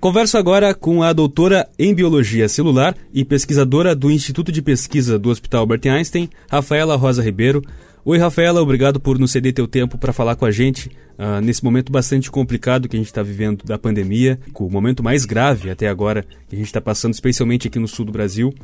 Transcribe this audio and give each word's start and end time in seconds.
Converso 0.00 0.38
agora 0.38 0.72
com 0.72 1.02
a 1.02 1.12
doutora 1.12 1.68
em 1.78 1.94
Biologia 1.94 2.48
Celular 2.48 2.96
e 3.12 3.22
pesquisadora 3.22 3.94
do 3.94 4.10
Instituto 4.10 4.50
de 4.50 4.62
Pesquisa 4.62 5.18
do 5.18 5.28
Hospital 5.28 5.60
Albert 5.60 5.82
Einstein, 5.84 6.30
Rafaela 6.50 6.96
Rosa 6.96 7.22
Ribeiro. 7.22 7.62
Oi, 8.02 8.16
Rafaela, 8.16 8.62
obrigado 8.62 8.98
por 8.98 9.18
nos 9.18 9.30
ceder 9.30 9.52
teu 9.52 9.68
tempo 9.68 9.98
para 9.98 10.10
falar 10.10 10.36
com 10.36 10.46
a 10.46 10.50
gente 10.50 10.88
uh, 11.18 11.42
nesse 11.42 11.62
momento 11.62 11.92
bastante 11.92 12.30
complicado 12.30 12.88
que 12.88 12.96
a 12.96 12.98
gente 12.98 13.08
está 13.08 13.22
vivendo 13.22 13.62
da 13.62 13.76
pandemia, 13.76 14.40
com 14.54 14.66
o 14.66 14.70
momento 14.70 15.02
mais 15.02 15.26
grave 15.26 15.68
até 15.68 15.86
agora 15.86 16.24
que 16.48 16.56
a 16.56 16.58
gente 16.58 16.68
está 16.68 16.80
passando, 16.80 17.12
especialmente 17.12 17.68
aqui 17.68 17.78
no 17.78 17.86
sul 17.86 18.06
do 18.06 18.12
Brasil. 18.12 18.54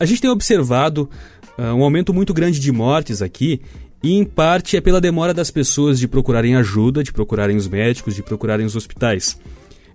A 0.00 0.04
gente 0.04 0.20
tem 0.20 0.28
observado 0.28 1.08
uh, 1.56 1.62
um 1.72 1.84
aumento 1.84 2.12
muito 2.12 2.34
grande 2.34 2.58
de 2.58 2.72
mortes 2.72 3.22
aqui 3.22 3.60
e, 4.02 4.14
em 4.14 4.24
parte, 4.24 4.76
é 4.76 4.80
pela 4.80 5.00
demora 5.00 5.32
das 5.32 5.52
pessoas 5.52 6.00
de 6.00 6.08
procurarem 6.08 6.56
ajuda, 6.56 7.04
de 7.04 7.12
procurarem 7.12 7.56
os 7.56 7.68
médicos, 7.68 8.16
de 8.16 8.24
procurarem 8.24 8.66
os 8.66 8.74
hospitais. 8.74 9.38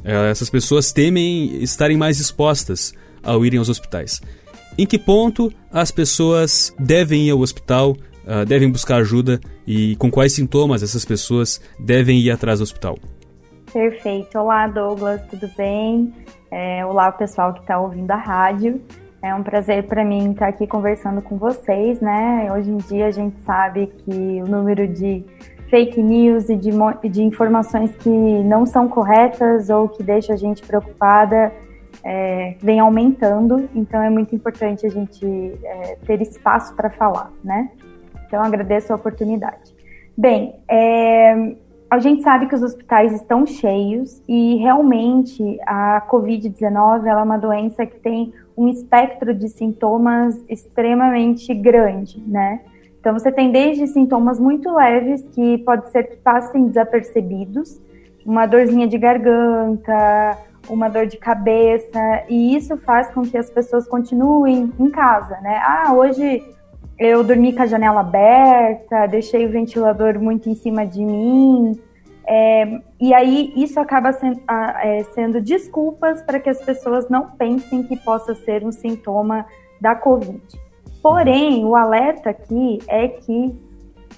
Uh, 0.05 0.29
essas 0.29 0.51
pessoas 0.51 0.93
temem 0.93 1.63
estarem 1.63 1.97
mais 1.97 2.19
expostas 2.19 2.93
ao 3.23 3.43
irem 3.43 3.57
aos 3.57 3.69
hospitais. 3.69 4.21
Em 4.77 4.85
que 4.85 4.99
ponto 4.99 5.51
as 5.71 5.89
pessoas 5.89 6.73
devem 6.77 7.27
ir 7.27 7.31
ao 7.31 7.39
hospital, 7.39 7.91
uh, 7.91 8.45
devem 8.45 8.71
buscar 8.71 8.97
ajuda 8.97 9.39
e 9.65 9.95
com 9.95 10.11
quais 10.11 10.33
sintomas 10.33 10.83
essas 10.83 11.03
pessoas 11.03 11.59
devem 11.79 12.19
ir 12.19 12.29
atrás 12.29 12.59
do 12.59 12.63
hospital. 12.63 12.99
Perfeito. 13.73 14.37
Olá, 14.37 14.67
Douglas, 14.67 15.21
tudo 15.27 15.49
bem? 15.57 16.13
É, 16.51 16.85
olá, 16.85 17.11
pessoal 17.11 17.53
que 17.53 17.61
está 17.61 17.79
ouvindo 17.79 18.11
a 18.11 18.15
rádio. 18.15 18.79
É 19.21 19.33
um 19.33 19.41
prazer 19.41 19.87
para 19.87 20.05
mim 20.05 20.31
estar 20.31 20.49
aqui 20.49 20.67
conversando 20.67 21.19
com 21.19 21.35
vocês, 21.35 21.99
né? 21.99 22.47
Hoje 22.53 22.69
em 22.69 22.77
dia 22.77 23.07
a 23.07 23.11
gente 23.11 23.35
sabe 23.43 23.87
que 23.87 24.41
o 24.43 24.47
número 24.47 24.87
de 24.87 25.25
fake 25.69 26.01
news 26.01 26.49
e 26.49 26.55
de, 26.55 26.71
de 27.09 27.23
informações 27.23 27.95
que 27.95 28.09
não 28.09 28.65
são 28.65 28.87
corretas 28.87 29.69
ou 29.69 29.89
que 29.89 30.03
deixam 30.03 30.35
a 30.35 30.37
gente 30.37 30.61
preocupada 30.65 31.51
é, 32.03 32.55
vem 32.61 32.79
aumentando, 32.79 33.67
então 33.73 34.01
é 34.01 34.09
muito 34.09 34.35
importante 34.35 34.85
a 34.85 34.89
gente 34.89 35.25
é, 35.63 35.97
ter 36.05 36.21
espaço 36.21 36.75
para 36.75 36.91
falar, 36.91 37.31
né? 37.43 37.71
Então, 38.27 38.43
agradeço 38.43 38.93
a 38.93 38.95
oportunidade. 38.95 39.73
Bem, 40.15 40.55
é, 40.69 41.55
a 41.89 41.99
gente 41.99 42.21
sabe 42.21 42.47
que 42.47 42.55
os 42.55 42.61
hospitais 42.61 43.11
estão 43.13 43.45
cheios 43.45 44.21
e 44.27 44.55
realmente 44.57 45.59
a 45.65 46.05
Covid-19 46.09 47.05
é 47.05 47.15
uma 47.15 47.37
doença 47.37 47.85
que 47.85 47.99
tem 47.99 48.33
um 48.55 48.67
espectro 48.67 49.33
de 49.33 49.49
sintomas 49.49 50.43
extremamente 50.47 51.53
grande, 51.53 52.21
né? 52.21 52.61
Então, 53.05 53.13
você 53.13 53.31
tem 53.31 53.51
desde 53.51 53.85
sintomas 53.85 54.39
muito 54.39 54.73
leves, 54.73 55.21
que 55.35 55.59
pode 55.59 55.91
ser 55.91 56.05
que 56.05 56.15
passem 56.15 56.65
desapercebidos, 56.65 57.79
uma 58.25 58.47
dorzinha 58.47 58.87
de 58.87 58.97
garganta, 58.97 60.35
uma 60.67 60.89
dor 60.89 61.05
de 61.05 61.15
cabeça, 61.15 62.01
e 62.27 62.55
isso 62.55 62.75
faz 62.77 63.11
com 63.11 63.21
que 63.21 63.37
as 63.37 63.47
pessoas 63.47 63.87
continuem 63.87 64.73
em 64.79 64.89
casa, 64.89 65.39
né? 65.41 65.61
Ah, 65.63 65.93
hoje 65.93 66.41
eu 66.97 67.23
dormi 67.23 67.53
com 67.53 67.61
a 67.61 67.67
janela 67.67 67.99
aberta, 67.99 69.05
deixei 69.05 69.45
o 69.45 69.51
ventilador 69.51 70.19
muito 70.19 70.49
em 70.49 70.55
cima 70.55 70.83
de 70.83 71.05
mim. 71.05 71.79
É, 72.27 72.79
e 72.99 73.13
aí 73.13 73.53
isso 73.55 73.79
acaba 73.79 74.13
sendo, 74.13 74.41
é, 74.81 75.03
sendo 75.13 75.39
desculpas 75.39 76.23
para 76.23 76.39
que 76.39 76.49
as 76.49 76.59
pessoas 76.59 77.07
não 77.07 77.29
pensem 77.37 77.83
que 77.83 77.97
possa 77.97 78.33
ser 78.33 78.63
um 78.63 78.71
sintoma 78.71 79.45
da 79.79 79.93
Covid. 79.93 80.64
Porém, 81.05 81.63
o 81.63 81.75
alerta 81.75 82.31
aqui 82.31 82.79
é 82.87 83.07
que 83.07 83.55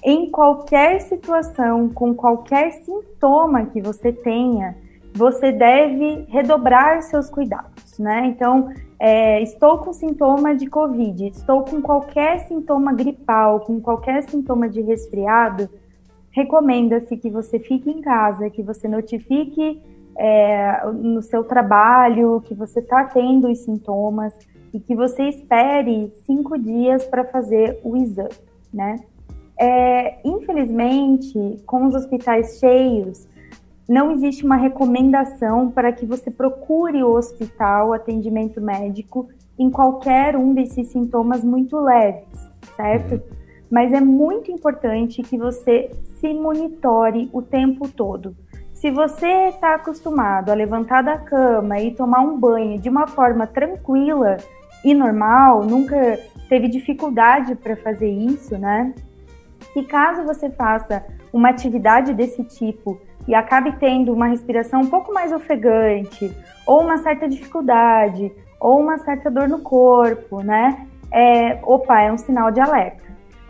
em 0.02 0.30
qualquer 0.30 1.02
situação, 1.02 1.90
com 1.90 2.14
qualquer 2.14 2.72
sintoma 2.82 3.66
que 3.66 3.78
você 3.82 4.10
tenha, 4.10 4.74
você 5.12 5.52
deve 5.52 6.24
redobrar 6.30 7.02
seus 7.02 7.28
cuidados, 7.28 7.98
né? 7.98 8.28
Então, 8.28 8.70
é, 8.98 9.42
estou 9.42 9.76
com 9.76 9.92
sintoma 9.92 10.56
de 10.56 10.66
Covid, 10.66 11.26
estou 11.26 11.62
com 11.62 11.82
qualquer 11.82 12.38
sintoma 12.48 12.94
gripal, 12.94 13.60
com 13.60 13.78
qualquer 13.82 14.22
sintoma 14.22 14.66
de 14.66 14.80
resfriado, 14.80 15.68
recomenda-se 16.30 17.14
que 17.18 17.28
você 17.28 17.58
fique 17.58 17.90
em 17.90 18.00
casa, 18.00 18.48
que 18.48 18.62
você 18.62 18.88
notifique 18.88 19.82
é, 20.16 20.86
no 20.90 21.20
seu 21.20 21.44
trabalho 21.44 22.40
que 22.46 22.54
você 22.54 22.80
está 22.80 23.04
tendo 23.04 23.46
os 23.50 23.58
sintomas 23.58 24.32
e 24.72 24.80
que 24.80 24.94
você 24.94 25.24
espere 25.24 26.12
cinco 26.26 26.58
dias 26.58 27.06
para 27.06 27.24
fazer 27.24 27.80
o 27.82 27.96
exame, 27.96 28.30
né? 28.72 28.96
É, 29.58 30.18
infelizmente, 30.24 31.62
com 31.66 31.86
os 31.86 31.94
hospitais 31.94 32.58
cheios, 32.58 33.26
não 33.88 34.12
existe 34.12 34.44
uma 34.44 34.56
recomendação 34.56 35.70
para 35.70 35.90
que 35.92 36.04
você 36.04 36.30
procure 36.30 37.02
o 37.02 37.12
hospital, 37.12 37.92
atendimento 37.92 38.60
médico, 38.60 39.28
em 39.58 39.70
qualquer 39.70 40.36
um 40.36 40.54
desses 40.54 40.88
sintomas 40.88 41.42
muito 41.42 41.80
leves, 41.80 42.28
certo? 42.76 43.14
Uhum. 43.14 43.20
Mas 43.70 43.92
é 43.92 44.00
muito 44.00 44.50
importante 44.50 45.22
que 45.22 45.36
você 45.36 45.90
se 46.20 46.32
monitore 46.32 47.28
o 47.32 47.42
tempo 47.42 47.88
todo. 47.88 48.36
Se 48.74 48.90
você 48.90 49.48
está 49.48 49.74
acostumado 49.74 50.50
a 50.50 50.54
levantar 50.54 51.02
da 51.02 51.18
cama 51.18 51.80
e 51.80 51.92
tomar 51.92 52.20
um 52.20 52.38
banho 52.38 52.78
de 52.78 52.88
uma 52.88 53.08
forma 53.08 53.46
tranquila 53.46 54.36
e 54.84 54.94
normal, 54.94 55.64
nunca 55.64 56.18
teve 56.48 56.68
dificuldade 56.68 57.54
para 57.54 57.76
fazer 57.76 58.08
isso, 58.08 58.56
né? 58.56 58.94
E 59.76 59.82
caso 59.84 60.24
você 60.24 60.50
faça 60.50 61.04
uma 61.32 61.50
atividade 61.50 62.14
desse 62.14 62.42
tipo 62.44 63.00
e 63.26 63.34
acabe 63.34 63.72
tendo 63.78 64.12
uma 64.12 64.26
respiração 64.26 64.80
um 64.80 64.86
pouco 64.86 65.12
mais 65.12 65.32
ofegante, 65.32 66.34
ou 66.66 66.80
uma 66.80 66.96
certa 66.98 67.28
dificuldade, 67.28 68.32
ou 68.58 68.80
uma 68.80 68.98
certa 68.98 69.30
dor 69.30 69.48
no 69.48 69.60
corpo, 69.60 70.42
né? 70.42 70.86
É, 71.12 71.58
opa, 71.62 72.00
é 72.00 72.12
um 72.12 72.18
sinal 72.18 72.50
de 72.50 72.60
alerta. 72.60 73.04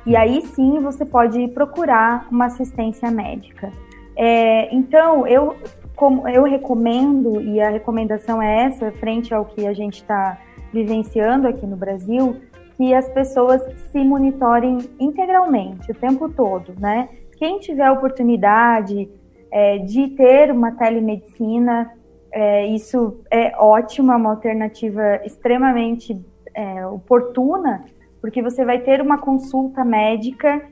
E 0.05 0.17
aí 0.17 0.43
sim 0.43 0.81
você 0.81 1.05
pode 1.05 1.47
procurar 1.49 2.27
uma 2.31 2.47
assistência 2.47 3.11
médica. 3.11 3.71
É, 4.17 4.75
então, 4.75 5.27
eu, 5.27 5.55
como, 5.95 6.29
eu 6.29 6.43
recomendo, 6.43 7.41
e 7.41 7.61
a 7.61 7.71
recomendação 7.71 8.43
é 8.43 8.65
essa, 8.65 8.91
frente 8.93 9.33
ao 9.33 9.45
que 9.45 9.67
a 9.67 9.73
gente 9.73 10.03
está 10.03 10.39
vivenciando 10.73 11.47
aqui 11.47 11.67
no 11.67 11.77
Brasil, 11.77 12.37
que 12.77 12.95
as 12.95 13.09
pessoas 13.09 13.63
se 13.91 13.99
monitorem 14.05 14.79
integralmente, 15.01 15.91
o 15.91 15.95
tempo 15.95 16.29
todo, 16.29 16.75
né? 16.79 17.09
Quem 17.37 17.59
tiver 17.59 17.85
a 17.85 17.93
oportunidade 17.93 19.09
é, 19.51 19.79
de 19.79 20.09
ter 20.11 20.51
uma 20.51 20.73
telemedicina, 20.73 21.91
é, 22.33 22.67
isso 22.67 23.21
é 23.31 23.55
ótimo, 23.57 24.13
é 24.13 24.17
uma 24.17 24.31
alternativa 24.31 25.21
extremamente 25.25 26.21
é, 26.55 26.87
oportuna, 26.87 27.85
porque 28.21 28.43
você 28.43 28.65
vai 28.65 28.81
ter 28.81 29.01
uma 29.01 29.19
consulta 29.19 29.85
médica 29.85 30.63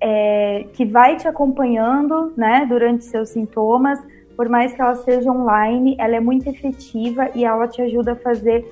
é, 0.00 0.66
que 0.72 0.84
vai 0.84 1.16
te 1.16 1.26
acompanhando 1.26 2.32
né, 2.36 2.66
durante 2.68 3.04
seus 3.04 3.30
sintomas, 3.30 3.98
por 4.36 4.48
mais 4.48 4.72
que 4.72 4.80
ela 4.80 4.94
seja 4.96 5.30
online, 5.30 5.96
ela 5.98 6.16
é 6.16 6.20
muito 6.20 6.48
efetiva 6.48 7.30
e 7.34 7.44
ela 7.44 7.68
te 7.68 7.80
ajuda 7.80 8.12
a 8.12 8.16
fazer 8.16 8.64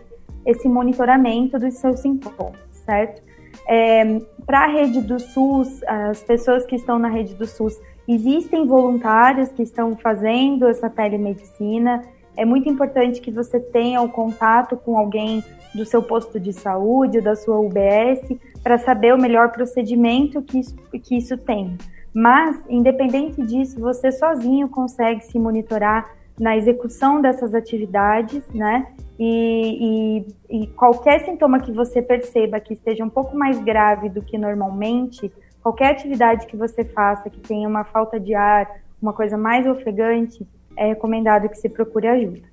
esse 0.44 0.68
monitoramento 0.68 1.58
dos 1.58 1.74
seus 1.74 2.00
sintomas, 2.00 2.60
certo? 2.84 3.22
É, 3.68 4.20
Para 4.44 4.64
a 4.64 4.66
rede 4.66 5.00
do 5.00 5.20
SUS, 5.20 5.82
as 5.84 6.22
pessoas 6.22 6.66
que 6.66 6.76
estão 6.76 6.98
na 6.98 7.08
rede 7.08 7.34
do 7.34 7.46
SUS 7.46 7.78
Existem 8.06 8.66
voluntários 8.66 9.50
que 9.50 9.62
estão 9.62 9.96
fazendo 9.96 10.66
essa 10.66 10.90
telemedicina. 10.90 12.02
É 12.36 12.44
muito 12.44 12.68
importante 12.68 13.20
que 13.20 13.30
você 13.30 13.60
tenha 13.60 14.00
o 14.00 14.06
um 14.06 14.08
contato 14.08 14.76
com 14.76 14.98
alguém 14.98 15.42
do 15.74 15.84
seu 15.86 16.02
posto 16.02 16.40
de 16.40 16.52
saúde, 16.52 17.20
da 17.20 17.36
sua 17.36 17.58
UBS, 17.60 18.36
para 18.62 18.76
saber 18.78 19.14
o 19.14 19.18
melhor 19.18 19.52
procedimento 19.52 20.42
que 20.42 20.58
isso, 20.58 20.76
que 21.02 21.16
isso 21.16 21.38
tem. 21.38 21.78
Mas, 22.12 22.60
independente 22.68 23.40
disso, 23.42 23.80
você 23.80 24.10
sozinho 24.10 24.68
consegue 24.68 25.24
se 25.24 25.38
monitorar 25.38 26.10
na 26.42 26.56
execução 26.56 27.22
dessas 27.22 27.54
atividades, 27.54 28.42
né? 28.48 28.88
E, 29.16 30.26
e, 30.50 30.62
e, 30.62 30.66
qualquer 30.66 31.24
sintoma 31.24 31.60
que 31.60 31.70
você 31.70 32.02
perceba 32.02 32.58
que 32.58 32.74
esteja 32.74 33.04
um 33.04 33.08
pouco 33.08 33.36
mais 33.36 33.62
grave 33.62 34.08
do 34.08 34.20
que 34.20 34.36
normalmente, 34.36 35.32
qualquer 35.62 35.92
atividade 35.92 36.48
que 36.48 36.56
você 36.56 36.84
faça 36.84 37.30
que 37.30 37.38
tenha 37.38 37.68
uma 37.68 37.84
falta 37.84 38.18
de 38.18 38.34
ar, 38.34 38.68
uma 39.00 39.12
coisa 39.12 39.38
mais 39.38 39.68
ofegante, 39.68 40.44
é 40.76 40.88
recomendado 40.88 41.48
que 41.48 41.58
se 41.58 41.68
procure 41.68 42.08
ajuda. 42.08 42.51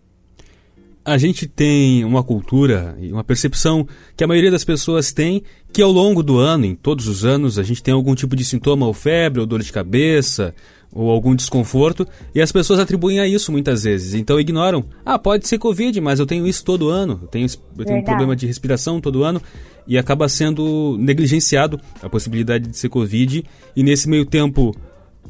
A 1.09 1.17
gente 1.17 1.47
tem 1.47 2.05
uma 2.05 2.21
cultura 2.23 2.95
e 3.01 3.11
uma 3.11 3.23
percepção 3.23 3.87
que 4.15 4.23
a 4.23 4.27
maioria 4.27 4.51
das 4.51 4.63
pessoas 4.63 5.11
tem 5.11 5.41
que 5.73 5.81
ao 5.81 5.91
longo 5.91 6.21
do 6.21 6.37
ano, 6.37 6.65
em 6.65 6.75
todos 6.75 7.07
os 7.07 7.25
anos, 7.25 7.57
a 7.57 7.63
gente 7.63 7.81
tem 7.81 7.91
algum 7.91 8.13
tipo 8.13 8.35
de 8.35 8.45
sintoma, 8.45 8.85
ou 8.85 8.93
febre, 8.93 9.39
ou 9.39 9.47
dor 9.47 9.63
de 9.63 9.71
cabeça, 9.71 10.53
ou 10.93 11.09
algum 11.09 11.35
desconforto, 11.35 12.07
e 12.33 12.39
as 12.39 12.51
pessoas 12.51 12.79
atribuem 12.79 13.19
a 13.19 13.27
isso 13.27 13.51
muitas 13.51 13.85
vezes. 13.85 14.13
Então 14.13 14.39
ignoram. 14.39 14.85
Ah, 15.03 15.17
pode 15.17 15.47
ser 15.47 15.57
Covid, 15.57 15.99
mas 15.99 16.19
eu 16.19 16.27
tenho 16.27 16.45
isso 16.45 16.63
todo 16.63 16.89
ano. 16.89 17.17
Eu 17.23 17.27
tenho, 17.27 17.47
eu 17.75 17.85
tenho 17.85 17.99
um 18.01 18.03
problema 18.03 18.35
de 18.35 18.45
respiração 18.45 19.01
todo 19.01 19.23
ano 19.23 19.41
e 19.87 19.97
acaba 19.97 20.29
sendo 20.29 20.95
negligenciado 20.99 21.81
a 22.03 22.07
possibilidade 22.07 22.67
de 22.67 22.77
ser 22.77 22.89
Covid. 22.89 23.43
E 23.75 23.81
nesse 23.81 24.07
meio 24.07 24.27
tempo, 24.27 24.75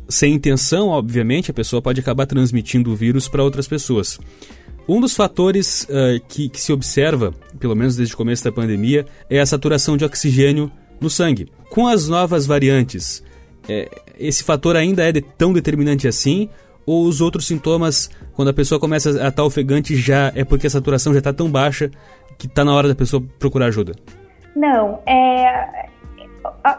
sem 0.09 0.33
intenção, 0.33 0.89
obviamente, 0.89 1.51
a 1.51 1.53
pessoa 1.53 1.81
pode 1.81 2.01
acabar 2.01 2.25
transmitindo 2.25 2.91
o 2.91 2.95
vírus 2.97 3.29
para 3.29 3.43
outras 3.43 3.65
pessoas. 3.65 4.19
Um 4.89 4.99
dos 4.99 5.15
fatores 5.15 5.83
uh, 5.83 6.19
que, 6.27 6.49
que 6.49 6.59
se 6.59 6.73
observa, 6.73 7.31
pelo 7.59 7.75
menos 7.75 7.95
desde 7.95 8.15
o 8.15 8.17
começo 8.17 8.43
da 8.43 8.51
pandemia, 8.51 9.05
é 9.29 9.39
a 9.39 9.45
saturação 9.45 9.95
de 9.95 10.03
oxigênio 10.03 10.71
no 10.99 11.11
sangue. 11.11 11.47
Com 11.69 11.85
as 11.85 12.09
novas 12.09 12.47
variantes, 12.47 13.23
é, 13.69 13.87
esse 14.17 14.43
fator 14.43 14.75
ainda 14.75 15.07
é 15.07 15.11
de, 15.11 15.21
tão 15.21 15.53
determinante 15.53 16.07
assim? 16.07 16.49
Ou 16.87 17.05
os 17.05 17.21
outros 17.21 17.45
sintomas, 17.45 18.09
quando 18.33 18.47
a 18.47 18.53
pessoa 18.53 18.79
começa 18.79 19.23
a 19.23 19.27
estar 19.27 19.43
ofegante, 19.43 19.95
já 19.95 20.31
é 20.33 20.43
porque 20.43 20.65
a 20.65 20.71
saturação 20.71 21.13
já 21.13 21.19
está 21.19 21.31
tão 21.31 21.51
baixa 21.51 21.91
que 22.35 22.47
está 22.47 22.65
na 22.65 22.73
hora 22.73 22.87
da 22.87 22.95
pessoa 22.95 23.21
procurar 23.37 23.67
ajuda? 23.67 23.93
Não, 24.55 24.97
é, 25.05 25.87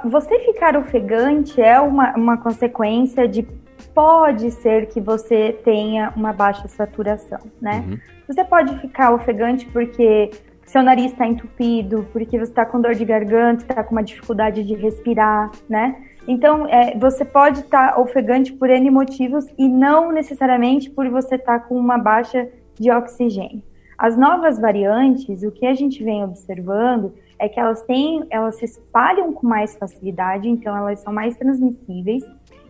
você 0.04 0.36
ficar 0.40 0.76
ofegante 0.76 1.60
é 1.60 1.80
uma, 1.80 2.12
uma 2.16 2.36
consequência 2.36 3.28
de 3.28 3.46
pode 3.94 4.50
ser 4.50 4.86
que 4.86 5.00
você 5.00 5.58
tenha 5.64 6.12
uma 6.16 6.32
baixa 6.32 6.66
saturação, 6.68 7.40
né? 7.60 7.84
Uhum. 7.86 7.98
Você 8.26 8.44
pode 8.44 8.78
ficar 8.78 9.12
ofegante 9.12 9.66
porque 9.66 10.30
seu 10.64 10.82
nariz 10.82 11.12
está 11.12 11.26
entupido, 11.26 12.06
porque 12.12 12.38
você 12.38 12.50
está 12.50 12.64
com 12.64 12.80
dor 12.80 12.94
de 12.94 13.04
garganta, 13.04 13.62
está 13.62 13.82
com 13.82 13.92
uma 13.92 14.04
dificuldade 14.04 14.62
de 14.62 14.74
respirar, 14.74 15.50
né? 15.68 15.96
Então, 16.28 16.66
é, 16.68 16.96
você 16.96 17.24
pode 17.24 17.60
estar 17.60 17.94
tá 17.94 18.00
ofegante 18.00 18.52
por 18.52 18.70
N 18.70 18.90
motivos 18.90 19.46
e 19.58 19.68
não 19.68 20.12
necessariamente 20.12 20.88
por 20.88 21.08
você 21.08 21.34
estar 21.34 21.58
tá 21.58 21.66
com 21.66 21.74
uma 21.76 21.98
baixa 21.98 22.48
de 22.78 22.90
oxigênio. 22.90 23.62
As 24.00 24.16
novas 24.16 24.58
variantes, 24.58 25.42
o 25.42 25.50
que 25.50 25.66
a 25.66 25.74
gente 25.74 26.02
vem 26.02 26.24
observando 26.24 27.12
é 27.38 27.50
que 27.50 27.60
elas 27.60 27.82
têm, 27.82 28.24
elas 28.30 28.56
se 28.56 28.64
espalham 28.64 29.30
com 29.30 29.46
mais 29.46 29.76
facilidade, 29.76 30.48
então 30.48 30.74
elas 30.74 31.00
são 31.00 31.12
mais 31.12 31.36
transmissíveis 31.36 32.24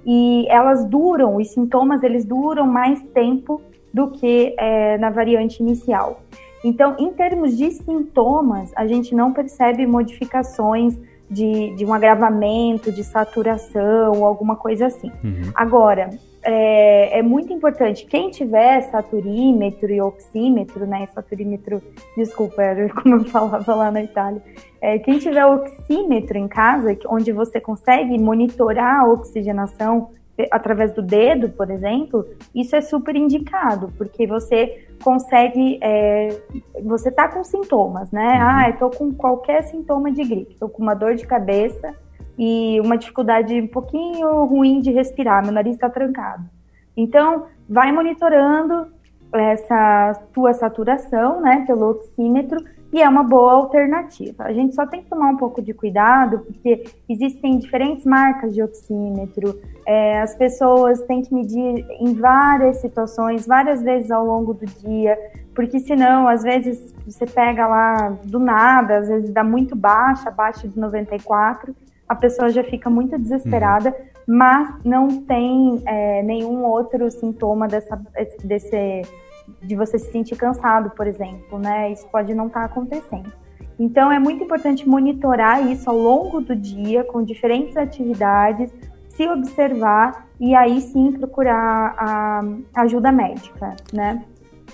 e 0.04 0.44
elas 0.48 0.84
duram, 0.84 1.36
os 1.36 1.52
sintomas 1.52 2.02
eles 2.02 2.24
duram 2.24 2.66
mais 2.66 3.00
tempo 3.10 3.62
do 3.94 4.10
que 4.10 4.56
é, 4.58 4.98
na 4.98 5.10
variante 5.10 5.62
inicial. 5.62 6.20
Então, 6.64 6.96
em 6.98 7.12
termos 7.12 7.56
de 7.56 7.70
sintomas, 7.70 8.72
a 8.74 8.84
gente 8.88 9.14
não 9.14 9.32
percebe 9.32 9.86
modificações 9.86 10.98
de, 11.30 11.76
de 11.76 11.86
um 11.86 11.94
agravamento, 11.94 12.90
de 12.90 13.04
saturação 13.04 14.14
ou 14.16 14.26
alguma 14.26 14.56
coisa 14.56 14.86
assim. 14.86 15.12
Uhum. 15.22 15.52
Agora, 15.54 16.10
é, 16.42 17.18
é, 17.18 17.22
muito 17.22 17.52
importante, 17.52 18.06
quem 18.06 18.30
tiver 18.30 18.80
saturímetro 18.82 19.92
e 19.92 20.00
oxímetro, 20.00 20.86
né, 20.86 21.06
saturímetro, 21.14 21.82
desculpa, 22.16 22.62
era 22.62 22.88
como 22.94 23.16
eu 23.16 23.24
falava 23.24 23.74
lá 23.74 23.90
na 23.90 24.02
Itália, 24.02 24.42
é, 24.80 24.98
quem 24.98 25.18
tiver 25.18 25.44
oxímetro 25.44 26.38
em 26.38 26.48
casa, 26.48 26.96
onde 27.08 27.32
você 27.32 27.60
consegue 27.60 28.18
monitorar 28.18 29.00
a 29.00 29.08
oxigenação 29.08 30.10
através 30.50 30.94
do 30.94 31.02
dedo, 31.02 31.50
por 31.50 31.70
exemplo, 31.70 32.26
isso 32.54 32.74
é 32.74 32.80
super 32.80 33.14
indicado, 33.14 33.92
porque 33.98 34.26
você 34.26 34.86
consegue, 35.02 35.78
é, 35.82 36.40
você 36.82 37.10
tá 37.10 37.28
com 37.28 37.42
sintomas, 37.44 38.10
né? 38.10 38.22
Uhum. 38.22 38.40
Ah, 38.42 38.68
eu 38.68 38.76
tô 38.78 38.90
com 38.90 39.12
qualquer 39.12 39.64
sintoma 39.64 40.10
de 40.10 40.24
gripe, 40.24 40.56
tô 40.58 40.68
com 40.68 40.82
uma 40.82 40.94
dor 40.94 41.14
de 41.14 41.26
cabeça, 41.26 41.94
e 42.38 42.80
uma 42.80 42.96
dificuldade 42.96 43.60
um 43.60 43.66
pouquinho 43.66 44.44
ruim 44.44 44.80
de 44.80 44.90
respirar, 44.90 45.42
meu 45.42 45.52
nariz 45.52 45.74
está 45.74 45.88
trancado. 45.88 46.44
Então, 46.96 47.46
vai 47.68 47.92
monitorando 47.92 48.88
essa 49.32 50.14
tua 50.32 50.52
saturação, 50.52 51.40
né, 51.40 51.64
pelo 51.66 51.90
oxímetro, 51.90 52.58
e 52.92 53.00
é 53.00 53.08
uma 53.08 53.22
boa 53.22 53.52
alternativa. 53.52 54.44
A 54.44 54.52
gente 54.52 54.74
só 54.74 54.84
tem 54.84 55.02
que 55.02 55.08
tomar 55.08 55.28
um 55.28 55.36
pouco 55.36 55.62
de 55.62 55.72
cuidado, 55.72 56.40
porque 56.40 56.84
existem 57.08 57.56
diferentes 57.58 58.04
marcas 58.04 58.52
de 58.52 58.62
oxímetro, 58.62 59.60
é, 59.86 60.20
as 60.20 60.34
pessoas 60.34 61.00
têm 61.02 61.22
que 61.22 61.32
medir 61.32 61.86
em 62.00 62.14
várias 62.14 62.78
situações, 62.78 63.46
várias 63.46 63.82
vezes 63.82 64.10
ao 64.10 64.26
longo 64.26 64.54
do 64.54 64.66
dia, 64.66 65.16
porque 65.54 65.78
senão, 65.78 66.26
às 66.26 66.42
vezes, 66.42 66.92
você 67.06 67.26
pega 67.26 67.66
lá 67.66 68.16
do 68.24 68.40
nada, 68.40 68.98
às 68.98 69.08
vezes 69.08 69.30
dá 69.30 69.44
muito 69.44 69.76
baixa, 69.76 70.28
abaixo 70.28 70.66
de 70.66 70.78
94, 70.78 71.74
a 72.10 72.14
pessoa 72.16 72.50
já 72.50 72.64
fica 72.64 72.90
muito 72.90 73.16
desesperada, 73.16 73.90
uhum. 73.90 74.36
mas 74.36 74.84
não 74.84 75.22
tem 75.22 75.80
é, 75.86 76.24
nenhum 76.24 76.64
outro 76.64 77.08
sintoma 77.08 77.68
dessa, 77.68 77.96
desse, 78.42 79.02
de 79.62 79.76
você 79.76 79.96
se 79.96 80.10
sentir 80.10 80.34
cansado, 80.34 80.90
por 80.90 81.06
exemplo, 81.06 81.56
né? 81.56 81.92
Isso 81.92 82.04
pode 82.08 82.34
não 82.34 82.48
estar 82.48 82.62
tá 82.62 82.66
acontecendo. 82.66 83.32
Então, 83.78 84.10
é 84.10 84.18
muito 84.18 84.42
importante 84.42 84.88
monitorar 84.88 85.64
isso 85.70 85.88
ao 85.88 85.96
longo 85.96 86.40
do 86.40 86.56
dia, 86.56 87.04
com 87.04 87.22
diferentes 87.22 87.76
atividades, 87.76 88.74
se 89.10 89.28
observar 89.28 90.26
e 90.40 90.52
aí 90.52 90.80
sim 90.80 91.12
procurar 91.12 91.94
a 91.96 92.42
ajuda 92.82 93.12
médica, 93.12 93.76
né? 93.92 94.24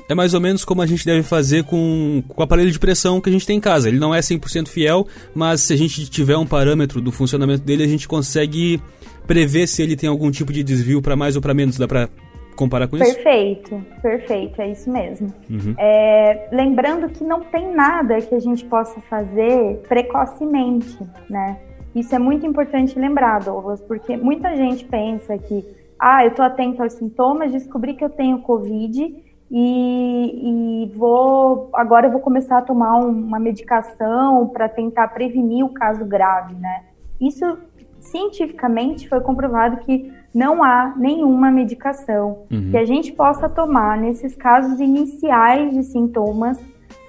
É 0.09 0.15
mais 0.15 0.35
ou 0.35 0.41
menos 0.41 0.65
como 0.65 0.83
a 0.83 0.87
gente 0.87 1.05
deve 1.05 1.23
fazer 1.23 1.65
com, 1.65 2.23
com 2.29 2.41
o 2.41 2.45
aparelho 2.45 2.71
de 2.71 2.79
pressão 2.79 3.21
que 3.21 3.29
a 3.29 3.33
gente 3.33 3.47
tem 3.47 3.59
em 3.59 3.61
casa. 3.61 3.89
Ele 3.89 3.99
não 3.99 4.15
é 4.15 4.21
100% 4.21 4.69
fiel, 4.69 5.07
mas 5.35 5.63
se 5.63 5.73
a 5.73 5.77
gente 5.77 6.09
tiver 6.09 6.37
um 6.37 6.47
parâmetro 6.47 7.01
do 7.01 7.11
funcionamento 7.11 7.63
dele, 7.63 7.83
a 7.83 7.89
gente 7.89 8.07
consegue 8.07 8.81
prever 9.27 9.67
se 9.67 9.83
ele 9.83 9.97
tem 9.97 10.09
algum 10.09 10.31
tipo 10.31 10.53
de 10.53 10.63
desvio 10.63 11.03
para 11.03 11.17
mais 11.17 11.37
ou 11.37 11.43
para 11.43 11.53
menos. 11.53 11.77
Dá 11.77 11.89
para 11.89 12.09
comparar 12.57 12.89
com 12.89 12.97
isso? 12.97 13.15
Perfeito, 13.15 13.85
perfeito, 14.01 14.61
é 14.61 14.71
isso 14.71 14.91
mesmo. 14.91 15.33
Uhum. 15.51 15.75
É, 15.79 16.49
lembrando 16.53 17.09
que 17.09 17.23
não 17.23 17.41
tem 17.41 17.75
nada 17.75 18.21
que 18.21 18.35
a 18.35 18.41
gente 18.41 18.65
possa 18.65 19.01
fazer 19.03 19.83
precocemente, 19.89 20.99
né? 21.29 21.59
Isso 21.95 22.15
é 22.15 22.19
muito 22.19 22.47
importante 22.47 22.99
lembrar, 22.99 23.41
Douglas, 23.41 23.81
porque 23.81 24.17
muita 24.17 24.55
gente 24.57 24.85
pensa 24.85 25.37
que, 25.39 25.65
ah, 25.99 26.25
eu 26.25 26.31
estou 26.31 26.45
atento 26.45 26.83
aos 26.83 26.93
sintomas, 26.93 27.53
descobri 27.53 27.95
que 27.95 28.05
eu 28.05 28.11
tenho 28.11 28.39
Covid 28.41 29.26
e, 29.51 30.85
e, 30.85 30.93
vou 30.97 31.71
agora 31.73 32.09
eu 32.09 32.13
vou 32.13 32.21
começar 32.21 32.59
a 32.59 32.63
tomar 32.63 32.99
uma 32.99 33.39
medicação 33.39 34.49
para 34.49 34.69
tentar 34.69 35.09
prevenir 35.09 35.65
o 35.65 35.69
caso 35.69 36.05
grave, 36.05 36.55
né? 36.55 36.85
Isso 37.21 37.59
cientificamente 38.01 39.09
foi 39.09 39.21
comprovado 39.21 39.79
que 39.79 40.13
não 40.35 40.63
há 40.63 40.95
nenhuma 40.97 41.51
medicação 41.51 42.45
uhum. 42.51 42.71
que 42.71 42.77
a 42.77 42.85
gente 42.85 43.13
possa 43.13 43.49
tomar 43.49 43.97
nesses 43.97 44.37
casos 44.37 44.81
iniciais 44.81 45.73
de 45.73 45.83
sintomas 45.85 46.59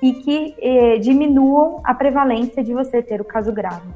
e 0.01 0.13
que 0.13 0.55
eh, 0.59 0.97
diminuam 0.99 1.81
a 1.83 1.93
prevalência 1.93 2.63
de 2.63 2.73
você 2.73 3.01
ter 3.01 3.19
o 3.19 3.25
caso 3.25 3.51
grave. 3.51 3.87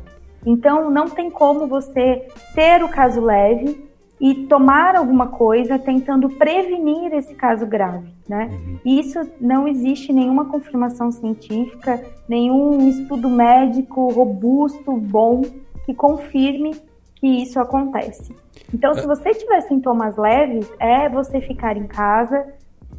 Então, 0.46 0.90
não 0.90 1.08
tem 1.08 1.30
como 1.30 1.68
você 1.68 2.28
ter 2.56 2.84
o 2.84 2.90
caso 2.90 3.22
leve 3.22 3.91
e 4.22 4.46
tomar 4.46 4.96
alguma 4.96 5.30
coisa 5.30 5.80
tentando 5.80 6.30
prevenir 6.30 7.12
esse 7.12 7.34
caso 7.34 7.66
grave, 7.66 8.14
né? 8.30 8.52
Uhum. 8.52 8.78
Isso 8.86 9.20
não 9.42 9.68
existe 9.68 10.14
nenhuma 10.14 10.46
confirmação 10.46 11.12
científica, 11.12 12.00
nenhum 12.30 12.88
estudo 12.88 13.28
médico 13.28 14.12
robusto, 14.12 14.96
bom, 14.96 15.42
que 15.88 15.96
confirme 15.96 16.76
que 17.16 17.26
isso 17.26 17.60
acontece. 17.60 18.32
Então, 18.72 18.94
se 18.94 19.08
você 19.08 19.34
tiver 19.34 19.62
sintomas 19.62 20.16
leves, 20.16 20.72
é 20.80 21.10
você 21.10 21.42
ficar 21.42 21.76
em 21.76 21.88
casa, 21.88 22.46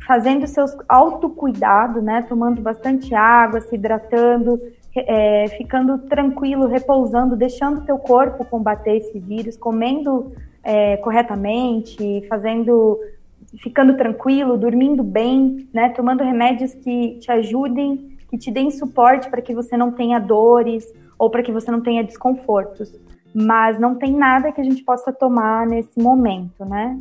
fazendo 0.05 0.45
seus 0.49 0.77
autocuidado, 0.89 2.03
né? 2.03 2.23
Tomando 2.29 2.61
bastante 2.61 3.15
água, 3.15 3.61
se 3.61 3.77
hidratando, 3.77 4.61
é, 4.97 5.47
ficando 5.57 5.99
tranquilo, 5.99 6.67
repousando, 6.67 7.37
deixando 7.37 7.85
teu 7.87 7.97
corpo 7.97 8.45
combater 8.45 8.97
esse 8.97 9.21
vírus, 9.21 9.57
comendo 9.57 10.33
é, 10.63 10.97
corretamente, 10.99 12.25
fazendo, 12.29 12.99
ficando 13.63 13.97
tranquilo, 13.97 14.57
dormindo 14.57 15.03
bem, 15.03 15.69
né, 15.73 15.91
tomando 15.91 16.23
remédios 16.23 16.75
que 16.75 17.19
te 17.21 17.31
ajudem, 17.31 18.17
que 18.31 18.39
te 18.39 18.51
deem 18.51 18.71
suporte 18.71 19.29
para 19.29 19.43
que 19.43 19.55
você 19.55 19.77
não 19.77 19.93
tenha 19.93 20.19
dores 20.19 20.85
ou 21.19 21.31
para 21.31 21.43
que 21.43 21.53
você 21.53 21.71
não 21.71 21.81
tenha 21.81 22.03
desconfortos. 22.03 22.93
Mas 23.35 23.81
não 23.81 23.95
tem 23.95 24.13
nada 24.13 24.53
que 24.53 24.61
a 24.61 24.65
gente 24.65 24.83
possa 24.83 25.13
tomar 25.13 25.67
nesse 25.67 25.99
momento, 25.99 26.65
né? 26.65 26.99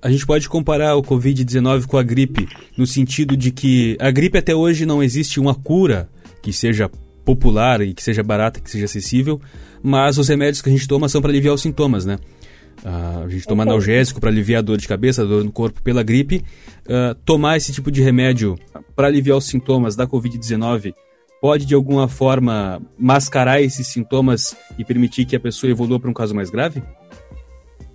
A 0.00 0.10
gente 0.10 0.26
pode 0.26 0.48
comparar 0.48 0.94
o 0.96 1.02
Covid-19 1.02 1.86
com 1.86 1.96
a 1.96 2.02
gripe, 2.02 2.48
no 2.76 2.86
sentido 2.86 3.36
de 3.36 3.50
que 3.50 3.96
a 4.00 4.10
gripe 4.10 4.38
até 4.38 4.54
hoje 4.54 4.86
não 4.86 5.02
existe 5.02 5.40
uma 5.40 5.54
cura 5.54 6.08
que 6.42 6.52
seja 6.52 6.90
popular 7.24 7.80
e 7.80 7.92
que 7.92 8.02
seja 8.02 8.22
barata, 8.22 8.60
que 8.60 8.70
seja 8.70 8.84
acessível, 8.84 9.40
mas 9.82 10.16
os 10.16 10.28
remédios 10.28 10.62
que 10.62 10.68
a 10.68 10.72
gente 10.72 10.86
toma 10.86 11.08
são 11.08 11.20
para 11.20 11.30
aliviar 11.30 11.54
os 11.54 11.62
sintomas, 11.62 12.06
né? 12.06 12.18
A 12.88 13.28
gente 13.28 13.44
toma 13.48 13.64
okay. 13.64 13.72
analgésico 13.72 14.20
para 14.20 14.30
aliviar 14.30 14.60
a 14.60 14.62
dor 14.62 14.76
de 14.76 14.86
cabeça, 14.86 15.22
a 15.22 15.24
dor 15.24 15.42
no 15.42 15.50
corpo 15.50 15.82
pela 15.82 16.04
gripe. 16.04 16.44
Tomar 17.24 17.56
esse 17.56 17.72
tipo 17.72 17.90
de 17.90 18.00
remédio 18.00 18.56
para 18.94 19.08
aliviar 19.08 19.36
os 19.36 19.46
sintomas 19.46 19.96
da 19.96 20.06
Covid-19 20.06 20.94
pode, 21.40 21.66
de 21.66 21.74
alguma 21.74 22.06
forma, 22.06 22.80
mascarar 22.96 23.60
esses 23.60 23.88
sintomas 23.88 24.56
e 24.78 24.84
permitir 24.84 25.24
que 25.24 25.34
a 25.34 25.40
pessoa 25.40 25.70
evolua 25.70 25.98
para 25.98 26.10
um 26.10 26.14
caso 26.14 26.34
mais 26.34 26.48
grave? 26.48 26.82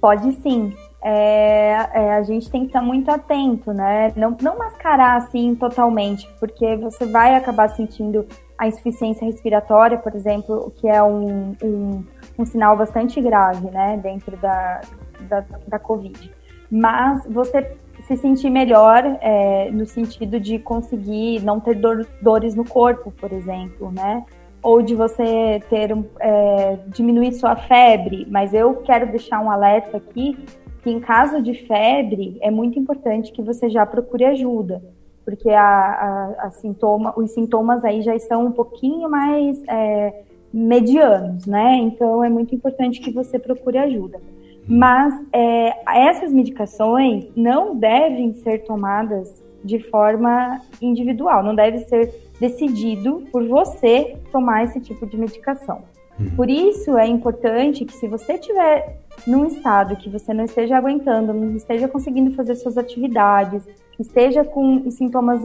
Pode 0.01 0.31
sim. 0.41 0.73
É, 1.03 1.71
é, 1.93 2.13
a 2.13 2.21
gente 2.23 2.49
tem 2.51 2.61
que 2.61 2.67
estar 2.67 2.81
muito 2.81 3.09
atento, 3.09 3.73
né? 3.73 4.13
Não, 4.15 4.37
não 4.41 4.57
mascarar 4.57 5.17
assim 5.17 5.55
totalmente, 5.55 6.27
porque 6.39 6.75
você 6.75 7.05
vai 7.05 7.33
acabar 7.33 7.69
sentindo 7.69 8.25
a 8.57 8.67
insuficiência 8.67 9.25
respiratória, 9.25 9.97
por 9.97 10.13
exemplo, 10.15 10.71
que 10.77 10.87
é 10.87 11.01
um, 11.01 11.55
um 11.63 12.03
um 12.37 12.45
sinal 12.45 12.77
bastante 12.77 13.19
grave, 13.21 13.69
né, 13.69 13.99
dentro 14.01 14.35
da, 14.37 14.81
da, 15.21 15.45
da 15.67 15.79
Covid. 15.79 16.31
Mas 16.69 17.25
você 17.25 17.77
se 18.07 18.17
sentir 18.17 18.49
melhor 18.49 19.03
é, 19.21 19.69
no 19.71 19.85
sentido 19.85 20.39
de 20.39 20.57
conseguir 20.59 21.43
não 21.43 21.59
ter 21.59 21.75
dor, 21.75 22.07
dores 22.21 22.55
no 22.55 22.65
corpo, 22.65 23.11
por 23.11 23.31
exemplo, 23.31 23.91
né? 23.91 24.25
Ou 24.63 24.81
de 24.81 24.95
você 24.95 25.59
ter 25.69 25.95
é, 26.19 26.77
diminuir 26.87 27.33
sua 27.33 27.55
febre, 27.55 28.27
mas 28.29 28.53
eu 28.53 28.75
quero 28.77 29.07
deixar 29.11 29.39
um 29.39 29.51
alerta 29.51 29.97
aqui 29.97 30.37
que 30.81 30.89
em 30.89 30.99
caso 30.99 31.41
de 31.41 31.53
febre 31.53 32.37
é 32.41 32.49
muito 32.49 32.79
importante 32.79 33.31
que 33.31 33.41
você 33.41 33.69
já 33.69 33.85
procure 33.85 34.25
ajuda, 34.25 34.81
porque 35.23 35.49
a, 35.49 35.61
a, 35.61 36.47
a 36.47 36.51
sintoma, 36.51 37.13
os 37.15 37.31
sintomas 37.31 37.83
aí 37.85 38.01
já 38.01 38.15
estão 38.15 38.45
um 38.45 38.51
pouquinho 38.51 39.09
mais 39.09 39.61
é, 39.67 40.23
medianos, 40.53 41.45
né? 41.45 41.75
Então 41.75 42.23
é 42.23 42.29
muito 42.29 42.53
importante 42.53 42.99
que 42.99 43.11
você 43.11 43.39
procure 43.39 43.77
ajuda. 43.77 44.19
Mas 44.67 45.13
é, 45.33 45.73
essas 46.09 46.31
medicações 46.31 47.25
não 47.35 47.75
devem 47.75 48.33
ser 48.33 48.59
tomadas 48.59 49.43
de 49.63 49.79
forma 49.89 50.59
individual, 50.81 51.43
não 51.43 51.55
deve 51.55 51.79
ser 51.79 52.13
decidido 52.39 53.23
por 53.31 53.47
você 53.47 54.17
tomar 54.31 54.63
esse 54.63 54.79
tipo 54.79 55.05
de 55.05 55.17
medicação. 55.17 55.83
Uhum. 56.19 56.35
Por 56.35 56.49
isso 56.49 56.97
é 56.97 57.07
importante 57.07 57.85
que 57.85 57.93
se 57.93 58.07
você 58.07 58.37
tiver 58.37 58.99
num 59.25 59.45
estado 59.45 59.95
que 59.95 60.09
você 60.09 60.33
não 60.33 60.45
esteja 60.45 60.77
aguentando, 60.77 61.33
não 61.33 61.55
esteja 61.55 61.87
conseguindo 61.87 62.31
fazer 62.31 62.55
suas 62.55 62.77
atividades, 62.77 63.67
esteja 63.99 64.43
com 64.43 64.89
sintomas 64.89 65.43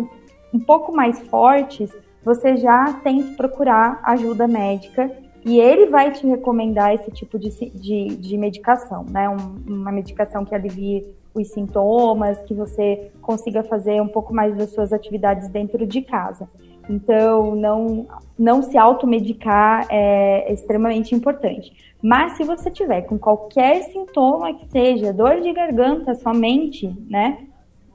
um 0.53 0.61
pouco 0.61 0.95
mais 0.95 1.21
fortes, 1.29 1.95
você 2.27 2.57
já 2.57 2.93
tem 3.05 3.23
que 3.23 3.37
procurar 3.37 4.01
ajuda 4.03 4.49
médica 4.49 5.09
e 5.45 5.61
ele 5.61 5.87
vai 5.87 6.11
te 6.11 6.27
recomendar 6.27 6.93
esse 6.93 7.09
tipo 7.13 7.39
de, 7.39 7.51
de, 7.71 8.17
de 8.17 8.37
medicação, 8.37 9.07
né? 9.09 9.29
Um, 9.29 9.75
uma 9.75 9.93
medicação 9.93 10.45
que 10.45 10.53
alivie 10.53 11.07
os 11.33 11.53
sintomas, 11.53 12.43
que 12.43 12.53
você 12.53 13.13
consiga 13.23 13.63
fazer 13.63 14.03
um 14.03 14.09
pouco 14.09 14.35
mais 14.35 14.57
das 14.57 14.71
suas 14.71 14.93
atividades 14.93 15.49
dentro 15.51 15.87
de 15.87 16.03
casa. 16.03 16.49
Então, 16.91 17.55
não, 17.55 18.09
não 18.37 18.61
se 18.61 18.77
automedicar 18.77 19.87
é 19.89 20.53
extremamente 20.53 21.15
importante. 21.15 21.73
Mas 22.03 22.33
se 22.33 22.43
você 22.43 22.73
tiver 22.73 23.03
com 23.03 23.17
qualquer 23.17 23.85
sintoma 23.85 24.53
que 24.53 24.67
seja, 24.67 25.13
dor 25.13 25.41
de 25.41 25.53
garganta 25.53 26.13
somente, 26.17 26.93
né? 27.09 27.47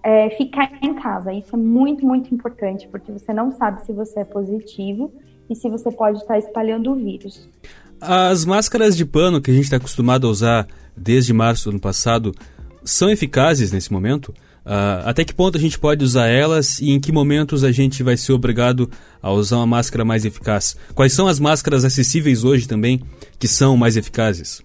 É, 0.04 0.30
ficar 0.32 0.72
em 0.82 0.96
casa. 0.96 1.32
Isso 1.32 1.56
é 1.56 1.60
muito, 1.60 2.06
muito 2.06 2.34
importante, 2.34 2.88
porque 2.88 3.12
você 3.12 3.34
não 3.34 3.52
sabe 3.52 3.86
se 3.86 3.94
você 3.94 4.22
é 4.22 4.26
positivo 4.26 5.14
e 5.50 5.56
se 5.56 5.70
você 5.70 5.92
pode 5.92 6.18
estar 6.18 6.40
espalhando 6.40 6.92
o 6.92 6.96
vírus. 6.96 7.48
As 8.00 8.46
máscaras 8.46 8.98
de 8.98 9.06
pano 9.06 9.40
que 9.40 9.52
a 9.52 9.54
gente 9.54 9.66
está 9.66 9.78
acostumado 9.78 10.26
a 10.26 10.30
usar 10.30 10.68
desde 10.98 11.34
março 11.34 11.66
do 11.66 11.74
ano 11.74 11.80
passado 11.80 12.34
são 12.84 13.12
eficazes 13.12 13.72
nesse 13.72 13.92
momento? 13.92 14.34
Uh, 14.66 15.06
até 15.06 15.26
que 15.26 15.34
ponto 15.34 15.58
a 15.58 15.62
gente 15.62 15.78
pode 15.78 16.04
usar 16.04 16.28
elas 16.28 16.80
e 16.80 16.92
em 16.92 17.00
que 17.00 17.12
momentos 17.12 17.64
a 17.64 17.72
gente 17.72 18.04
vai 18.04 18.16
ser 18.16 18.34
obrigado 18.34 18.90
a 19.22 19.32
usar 19.32 19.58
uma 19.58 19.68
máscara 19.68 20.06
mais 20.06 20.24
eficaz? 20.26 20.76
Quais 20.94 21.14
são 21.14 21.28
as 21.28 21.40
máscaras 21.40 21.84
acessíveis 21.84 22.44
hoje 22.44 22.68
também 22.68 23.02
que 23.40 23.48
são 23.48 23.76
mais 23.76 23.98
eficazes? 23.98 24.64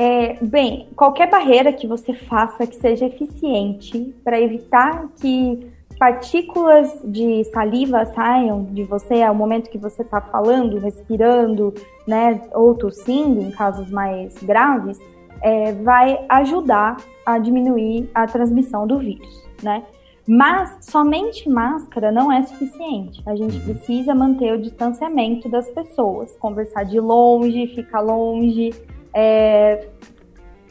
É, 0.00 0.34
bem, 0.40 0.86
qualquer 0.94 1.28
barreira 1.28 1.72
que 1.72 1.84
você 1.84 2.14
faça 2.14 2.64
que 2.68 2.76
seja 2.76 3.06
eficiente 3.06 4.14
para 4.22 4.40
evitar 4.40 5.08
que 5.20 5.68
partículas 5.98 7.00
de 7.04 7.42
saliva 7.46 8.04
saiam 8.04 8.62
de 8.66 8.84
você 8.84 9.24
ao 9.24 9.34
momento 9.34 9.68
que 9.68 9.76
você 9.76 10.02
está 10.02 10.20
falando, 10.20 10.78
respirando, 10.78 11.74
né, 12.06 12.40
ou 12.54 12.76
tossindo, 12.76 13.40
em 13.40 13.50
casos 13.50 13.90
mais 13.90 14.40
graves, 14.40 15.00
é, 15.42 15.72
vai 15.72 16.24
ajudar 16.28 16.98
a 17.26 17.36
diminuir 17.40 18.08
a 18.14 18.24
transmissão 18.24 18.86
do 18.86 19.00
vírus, 19.00 19.44
né? 19.64 19.82
Mas 20.24 20.78
somente 20.82 21.48
máscara 21.48 22.12
não 22.12 22.30
é 22.30 22.42
suficiente. 22.42 23.20
A 23.26 23.34
gente 23.34 23.58
precisa 23.60 24.14
manter 24.14 24.52
o 24.52 24.60
distanciamento 24.60 25.48
das 25.48 25.68
pessoas, 25.70 26.36
conversar 26.36 26.84
de 26.84 27.00
longe, 27.00 27.66
ficar 27.68 28.00
longe, 28.00 28.70
é, 29.14 29.88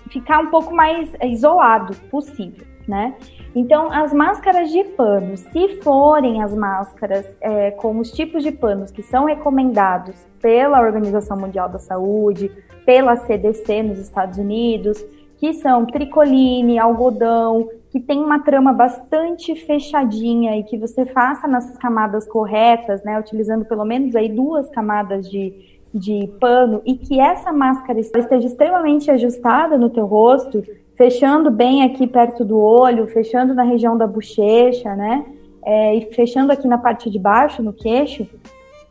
ficar 0.09 0.39
um 0.39 0.47
pouco 0.47 0.73
mais 0.73 1.11
isolado 1.21 1.95
possível, 2.09 2.65
né? 2.87 3.15
Então, 3.55 3.91
as 3.91 4.13
máscaras 4.13 4.71
de 4.71 4.83
pano, 4.83 5.35
se 5.35 5.81
forem 5.81 6.43
as 6.43 6.53
máscaras 6.53 7.25
é, 7.41 7.71
com 7.71 7.97
os 7.97 8.11
tipos 8.11 8.43
de 8.43 8.51
panos 8.51 8.91
que 8.91 9.01
são 9.01 9.25
recomendados 9.25 10.15
pela 10.39 10.81
Organização 10.81 11.37
Mundial 11.37 11.67
da 11.67 11.79
Saúde, 11.79 12.51
pela 12.85 13.15
CDC 13.15 13.83
nos 13.83 13.99
Estados 13.99 14.37
Unidos, 14.37 15.03
que 15.37 15.53
são 15.53 15.85
tricoline, 15.85 16.79
algodão, 16.79 17.69
que 17.89 17.99
tem 17.99 18.19
uma 18.19 18.39
trama 18.39 18.73
bastante 18.73 19.55
fechadinha 19.55 20.57
e 20.57 20.63
que 20.63 20.77
você 20.77 21.05
faça 21.05 21.47
nas 21.47 21.77
camadas 21.77 22.27
corretas, 22.27 23.03
né, 23.03 23.19
utilizando 23.19 23.65
pelo 23.65 23.85
menos 23.85 24.15
aí 24.15 24.29
duas 24.29 24.69
camadas 24.69 25.29
de, 25.29 25.79
de 25.97 26.27
pano 26.39 26.81
e 26.85 26.95
que 26.95 27.19
essa 27.19 27.51
máscara 27.51 27.99
esteja 27.99 28.47
extremamente 28.47 29.09
ajustada 29.09 29.77
no 29.77 29.89
teu 29.89 30.05
rosto, 30.05 30.63
fechando 30.95 31.51
bem 31.51 31.83
aqui 31.83 32.07
perto 32.07 32.45
do 32.45 32.59
olho, 32.59 33.07
fechando 33.07 33.53
na 33.53 33.63
região 33.63 33.97
da 33.97 34.07
bochecha, 34.07 34.95
né? 34.95 35.25
É, 35.63 35.95
e 35.95 36.13
fechando 36.13 36.51
aqui 36.51 36.67
na 36.67 36.77
parte 36.77 37.09
de 37.09 37.19
baixo, 37.19 37.61
no 37.61 37.73
queixo, 37.73 38.25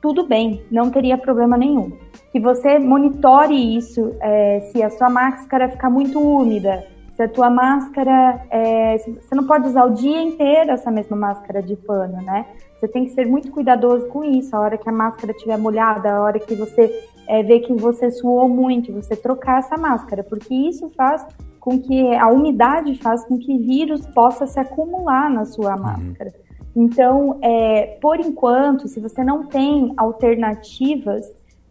tudo 0.00 0.26
bem, 0.26 0.62
não 0.70 0.90
teria 0.90 1.16
problema 1.16 1.56
nenhum. 1.56 1.92
Que 2.30 2.38
você 2.38 2.78
monitore 2.78 3.76
isso, 3.76 4.14
é, 4.20 4.60
se 4.60 4.82
a 4.82 4.90
sua 4.90 5.08
máscara 5.08 5.70
ficar 5.70 5.88
muito 5.88 6.20
úmida, 6.20 6.84
se 7.16 7.22
a 7.22 7.28
tua 7.28 7.48
máscara, 7.48 8.42
é, 8.50 8.98
você 8.98 9.34
não 9.34 9.46
pode 9.46 9.68
usar 9.68 9.86
o 9.86 9.94
dia 9.94 10.20
inteiro 10.20 10.70
essa 10.70 10.90
mesma 10.90 11.16
máscara 11.16 11.62
de 11.62 11.74
pano, 11.74 12.20
né? 12.20 12.44
Você 12.78 12.88
tem 12.88 13.04
que 13.04 13.12
ser 13.12 13.26
muito 13.26 13.50
cuidadoso 13.50 14.06
com 14.08 14.22
isso. 14.22 14.54
A 14.54 14.60
hora 14.60 14.78
que 14.78 14.88
a 14.88 14.92
máscara 14.92 15.32
estiver 15.32 15.58
molhada, 15.58 16.12
a 16.12 16.22
hora 16.22 16.38
que 16.38 16.54
você 16.54 16.92
é, 17.26 17.42
vê 17.42 17.60
que 17.60 17.72
você 17.72 18.10
suou 18.10 18.48
muito, 18.48 18.92
você 18.92 19.16
trocar 19.16 19.60
essa 19.60 19.76
máscara, 19.76 20.22
porque 20.22 20.54
isso 20.54 20.90
faz 20.96 21.26
com 21.58 21.80
que 21.80 22.14
a 22.14 22.28
umidade 22.28 22.96
faz 22.98 23.24
com 23.24 23.38
que 23.38 23.58
vírus 23.58 24.06
possa 24.06 24.46
se 24.46 24.60
acumular 24.60 25.28
na 25.28 25.44
sua 25.44 25.74
uhum. 25.74 25.82
máscara. 25.82 26.32
Então, 26.76 27.38
é, 27.42 27.98
por 28.00 28.20
enquanto, 28.20 28.86
se 28.86 29.00
você 29.00 29.24
não 29.24 29.46
tem 29.46 29.92
alternativas 29.96 31.26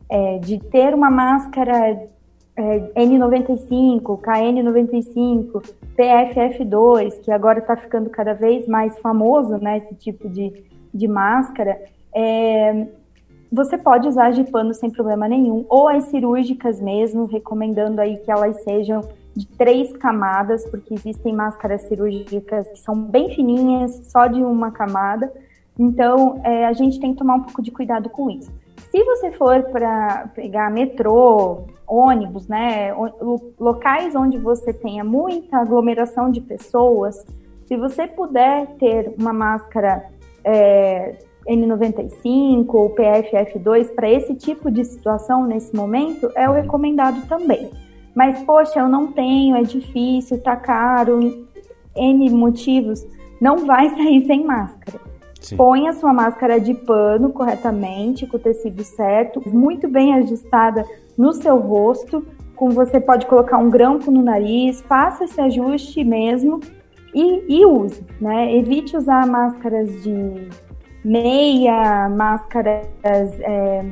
é, 0.09 0.39
de 0.39 0.57
ter 0.57 0.93
uma 0.93 1.11
máscara 1.11 2.09
é, 2.57 2.79
N95, 2.95 4.01
KN95, 4.01 5.61
PFF2, 5.95 7.21
que 7.21 7.31
agora 7.31 7.59
está 7.59 7.75
ficando 7.75 8.09
cada 8.09 8.33
vez 8.33 8.67
mais 8.67 8.97
famoso, 8.99 9.57
né, 9.57 9.77
esse 9.77 9.95
tipo 9.95 10.27
de, 10.27 10.51
de 10.95 11.07
máscara, 11.07 11.77
é, 12.15 12.87
você 13.51 13.77
pode 13.77 14.07
usar 14.07 14.31
de 14.31 14.45
pano 14.45 14.73
sem 14.73 14.89
problema 14.89 15.27
nenhum, 15.27 15.65
ou 15.69 15.89
as 15.89 16.05
cirúrgicas 16.05 16.79
mesmo, 16.79 17.25
recomendando 17.25 17.99
aí 17.99 18.17
que 18.17 18.31
elas 18.31 18.63
sejam 18.63 19.01
de 19.35 19.45
três 19.45 19.91
camadas, 19.97 20.65
porque 20.65 20.93
existem 20.93 21.33
máscaras 21.33 21.81
cirúrgicas 21.83 22.69
que 22.69 22.79
são 22.79 22.95
bem 22.95 23.35
fininhas, 23.35 24.09
só 24.09 24.27
de 24.27 24.41
uma 24.41 24.71
camada. 24.71 25.31
Então, 25.77 26.39
é, 26.43 26.65
a 26.65 26.71
gente 26.71 26.99
tem 26.99 27.11
que 27.11 27.19
tomar 27.19 27.35
um 27.35 27.41
pouco 27.41 27.61
de 27.61 27.69
cuidado 27.69 28.09
com 28.09 28.29
isso. 28.29 28.49
Se 28.89 29.03
você 29.03 29.31
for 29.31 29.61
para 29.63 30.29
pegar 30.33 30.71
metrô, 30.71 31.65
ônibus, 31.85 32.47
né, 32.47 32.93
locais 33.59 34.15
onde 34.15 34.37
você 34.37 34.71
tenha 34.71 35.03
muita 35.03 35.57
aglomeração 35.57 36.31
de 36.31 36.39
pessoas, 36.39 37.25
se 37.65 37.75
você 37.75 38.07
puder 38.07 38.67
ter 38.77 39.13
uma 39.19 39.33
máscara 39.33 40.05
é, 40.45 41.15
N95 41.47 42.73
ou 42.73 42.95
PFF2 42.95 43.93
para 43.93 44.09
esse 44.09 44.35
tipo 44.35 44.69
de 44.69 44.85
situação 44.85 45.45
nesse 45.45 45.75
momento, 45.75 46.31
é 46.35 46.47
o 46.47 46.51
uhum. 46.51 46.61
recomendado 46.61 47.27
também. 47.27 47.71
Mas, 48.13 48.41
poxa, 48.43 48.79
eu 48.79 48.87
não 48.87 49.07
tenho, 49.07 49.55
é 49.55 49.63
difícil, 49.63 50.41
tá 50.41 50.55
caro, 50.55 51.45
N 51.95 52.29
motivos, 52.29 53.05
não 53.41 53.65
vai 53.65 53.89
sair 53.97 54.25
sem 54.25 54.45
máscara. 54.45 54.99
Sim. 55.41 55.57
Põe 55.57 55.87
a 55.87 55.93
sua 55.93 56.13
máscara 56.13 56.59
de 56.59 56.73
pano 56.73 57.29
corretamente, 57.29 58.25
com 58.25 58.37
o 58.37 58.39
tecido 58.39 58.83
certo, 58.83 59.41
muito 59.47 59.87
bem 59.87 60.13
ajustada 60.15 60.85
no 61.17 61.33
seu 61.33 61.57
rosto. 61.57 62.25
Com 62.55 62.69
você 62.69 62.99
pode 62.99 63.25
colocar 63.25 63.57
um 63.57 63.69
grampo 63.69 64.09
no 64.09 64.23
nariz, 64.23 64.81
faça 64.81 65.25
esse 65.25 65.39
ajuste 65.39 66.03
mesmo 66.03 66.61
e, 67.15 67.61
e 67.61 67.65
use, 67.65 68.05
né? 68.19 68.53
Evite 68.57 68.97
usar 68.97 69.25
máscaras 69.25 70.03
de 70.03 70.49
meia, 71.03 72.09
máscaras 72.09 72.85
é, 73.39 73.85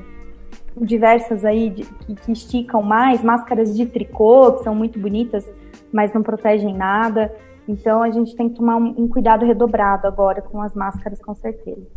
diversas 0.82 1.46
aí 1.46 1.70
de, 1.70 1.84
que, 1.84 2.16
que, 2.16 2.32
esticam 2.34 2.82
mais, 2.82 3.24
máscaras 3.24 3.76
de 3.76 3.86
tricô, 3.86 4.54
que 4.54 4.64
são 4.64 4.76
muito 4.76 5.00
bonitas, 5.00 5.50
mas 5.92 6.14
não 6.14 6.22
protegem 6.22 6.76
nada. 6.76 7.34
Então 7.68 8.04
a 8.04 8.12
gente 8.12 8.36
tem 8.36 8.50
que 8.50 8.56
tomar 8.56 8.76
um, 8.76 9.04
um 9.04 9.08
cuidado 9.08 9.46
redobrado 9.46 10.06
agora 10.06 10.42
com 10.42 10.62
as 10.62 10.74
máscaras, 10.74 11.22
com 11.22 11.34
certeza. 11.34 11.88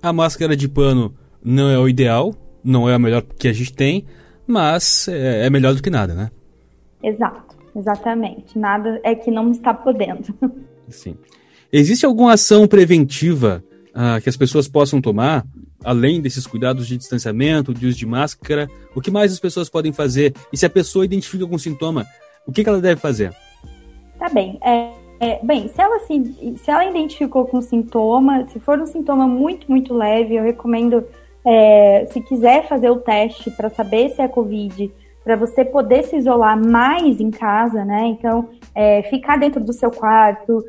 A 0.00 0.12
máscara 0.12 0.56
de 0.56 0.68
pano 0.68 1.12
não 1.42 1.68
é 1.68 1.78
o 1.78 1.88
ideal, 1.88 2.32
não 2.62 2.88
é 2.88 2.94
a 2.94 2.98
melhor 2.98 3.22
que 3.22 3.48
a 3.48 3.52
gente 3.52 3.72
tem, 3.72 4.04
mas 4.46 5.08
é, 5.08 5.46
é 5.46 5.50
melhor 5.50 5.74
do 5.74 5.82
que 5.82 5.90
nada, 5.90 6.14
né? 6.14 6.30
Exato, 7.02 7.45
exatamente. 7.76 8.58
Nada 8.58 9.00
é 9.04 9.14
que 9.14 9.30
não 9.30 9.50
está 9.50 9.72
podendo. 9.74 10.34
Sim. 10.88 11.16
Existe 11.72 12.06
alguma 12.06 12.34
ação 12.34 12.66
preventiva 12.66 13.62
uh, 13.90 14.20
que 14.22 14.28
as 14.28 14.36
pessoas 14.36 14.68
possam 14.68 15.00
tomar, 15.00 15.44
além 15.84 16.20
desses 16.20 16.46
cuidados 16.46 16.86
de 16.86 16.96
distanciamento, 16.96 17.74
de 17.74 17.86
uso 17.86 17.98
de 17.98 18.06
máscara? 18.06 18.68
O 18.94 19.00
que 19.00 19.10
mais 19.10 19.32
as 19.32 19.40
pessoas 19.40 19.68
podem 19.68 19.92
fazer? 19.92 20.34
E 20.52 20.56
se 20.56 20.64
a 20.64 20.70
pessoa 20.70 21.04
identifica 21.04 21.44
algum 21.44 21.58
sintoma, 21.58 22.06
o 22.46 22.52
que, 22.52 22.62
que 22.62 22.68
ela 22.68 22.80
deve 22.80 23.00
fazer? 23.00 23.34
Tá 24.18 24.28
bem. 24.28 24.58
É, 24.62 24.92
é, 25.18 25.44
bem, 25.44 25.68
se 25.68 25.80
ela, 25.80 25.98
se, 26.00 26.56
se 26.58 26.70
ela 26.70 26.84
identificou 26.84 27.46
com 27.46 27.60
sintoma, 27.60 28.46
se 28.48 28.60
for 28.60 28.78
um 28.78 28.86
sintoma 28.86 29.26
muito, 29.26 29.70
muito 29.70 29.94
leve, 29.94 30.36
eu 30.36 30.42
recomendo, 30.42 31.04
é, 31.44 32.06
se 32.10 32.20
quiser 32.20 32.68
fazer 32.68 32.90
o 32.90 33.00
teste 33.00 33.50
para 33.50 33.70
saber 33.70 34.10
se 34.10 34.20
é 34.20 34.28
Covid, 34.28 34.92
para 35.26 35.34
você 35.34 35.64
poder 35.64 36.04
se 36.04 36.14
isolar 36.14 36.56
mais 36.56 37.20
em 37.20 37.32
casa, 37.32 37.84
né? 37.84 38.06
Então, 38.06 38.48
é, 38.72 39.02
ficar 39.10 39.36
dentro 39.36 39.60
do 39.60 39.72
seu 39.72 39.90
quarto, 39.90 40.64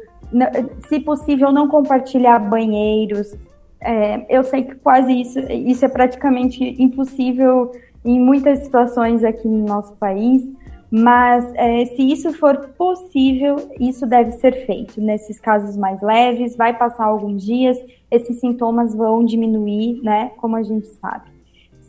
se 0.90 1.00
possível, 1.00 1.52
não 1.52 1.68
compartilhar 1.68 2.40
banheiros. 2.40 3.36
É, 3.80 4.26
eu 4.36 4.44
sei 4.44 4.64
que 4.64 4.74
quase 4.74 5.14
isso, 5.14 5.40
isso 5.52 5.86
é 5.86 5.88
praticamente 5.88 6.76
impossível 6.82 7.72
em 8.04 8.20
muitas 8.20 8.64
situações 8.64 9.24
aqui 9.24 9.48
no 9.48 9.64
nosso 9.64 9.96
país, 9.98 10.42
mas 10.90 11.46
é, 11.54 11.86
se 11.86 12.02
isso 12.02 12.34
for 12.34 12.70
possível, 12.76 13.58
isso 13.80 14.08
deve 14.08 14.32
ser 14.32 14.66
feito. 14.66 15.00
Nesses 15.00 15.40
casos 15.40 15.78
mais 15.78 16.02
leves, 16.02 16.56
vai 16.56 16.76
passar 16.76 17.06
alguns 17.06 17.46
dias, 17.46 17.78
esses 18.10 18.40
sintomas 18.40 18.96
vão 18.96 19.24
diminuir, 19.24 20.02
né? 20.02 20.32
Como 20.38 20.56
a 20.56 20.64
gente 20.64 20.88
sabe. 20.88 21.37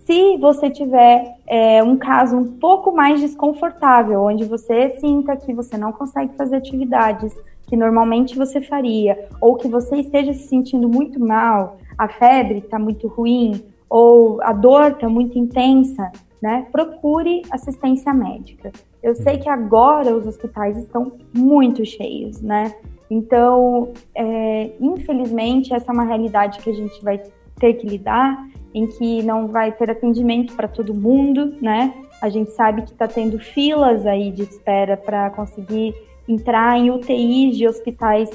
Se 0.08 0.38
você 0.38 0.70
tiver 0.70 1.36
é, 1.46 1.82
um 1.82 1.98
caso 1.98 2.34
um 2.34 2.58
pouco 2.58 2.90
mais 2.90 3.20
desconfortável, 3.20 4.22
onde 4.22 4.42
você 4.46 4.96
sinta 4.98 5.36
que 5.36 5.52
você 5.52 5.76
não 5.76 5.92
consegue 5.92 6.34
fazer 6.34 6.56
atividades 6.56 7.38
que 7.66 7.76
normalmente 7.76 8.34
você 8.34 8.62
faria, 8.62 9.28
ou 9.38 9.56
que 9.56 9.68
você 9.68 9.96
esteja 9.96 10.32
se 10.32 10.48
sentindo 10.48 10.88
muito 10.88 11.20
mal, 11.20 11.76
a 11.98 12.08
febre 12.08 12.60
está 12.60 12.78
muito 12.78 13.06
ruim, 13.06 13.62
ou 13.86 14.40
a 14.40 14.54
dor 14.54 14.92
está 14.92 15.10
muito 15.10 15.38
intensa, 15.38 16.10
né? 16.40 16.66
Procure 16.72 17.42
assistência 17.50 18.14
médica. 18.14 18.72
Eu 19.02 19.14
sei 19.14 19.36
que 19.36 19.50
agora 19.50 20.16
os 20.16 20.26
hospitais 20.26 20.78
estão 20.78 21.12
muito 21.36 21.84
cheios, 21.84 22.40
né? 22.40 22.72
Então, 23.10 23.90
é, 24.14 24.70
infelizmente, 24.80 25.74
essa 25.74 25.92
é 25.92 25.94
uma 25.94 26.04
realidade 26.04 26.60
que 26.60 26.70
a 26.70 26.74
gente 26.74 27.04
vai 27.04 27.22
ter 27.58 27.74
que 27.74 27.86
lidar, 27.86 28.48
em 28.74 28.86
que 28.86 29.22
não 29.22 29.48
vai 29.48 29.72
ter 29.72 29.90
atendimento 29.90 30.54
para 30.54 30.68
todo 30.68 30.94
mundo, 30.94 31.54
né? 31.60 31.94
A 32.20 32.28
gente 32.28 32.50
sabe 32.52 32.82
que 32.82 32.92
está 32.92 33.06
tendo 33.08 33.38
filas 33.38 34.06
aí 34.06 34.30
de 34.30 34.42
espera 34.42 34.96
para 34.96 35.30
conseguir 35.30 35.94
entrar 36.28 36.78
em 36.78 36.90
UTIs 36.90 37.56
de 37.56 37.66
hospitais 37.66 38.30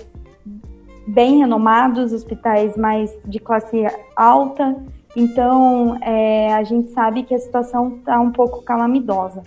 bem 1.05 1.39
renomados, 1.39 2.13
hospitais 2.13 2.75
mais 2.77 3.11
de 3.25 3.39
classe 3.39 3.85
alta. 4.15 4.75
Então, 5.15 5.97
é, 6.01 6.53
a 6.53 6.63
gente 6.63 6.89
sabe 6.89 7.23
que 7.23 7.35
a 7.35 7.39
situação 7.39 7.97
está 7.97 8.19
um 8.19 8.31
pouco 8.31 8.63
calamidosa 8.63 9.43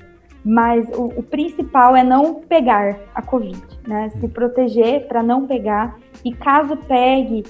mas 0.48 0.88
o, 0.96 1.06
o, 1.06 1.22
principal 1.24 1.96
é 1.96 2.04
não 2.04 2.34
pegar 2.34 3.00
a 3.12 3.20
Covid, 3.20 3.60
né? 3.84 4.10
Se 4.20 4.28
proteger 4.28 5.08
para 5.08 5.20
não 5.20 5.44
pegar 5.44 5.98
e 6.24 6.32
caso 6.32 6.76
pegue, 6.76 7.42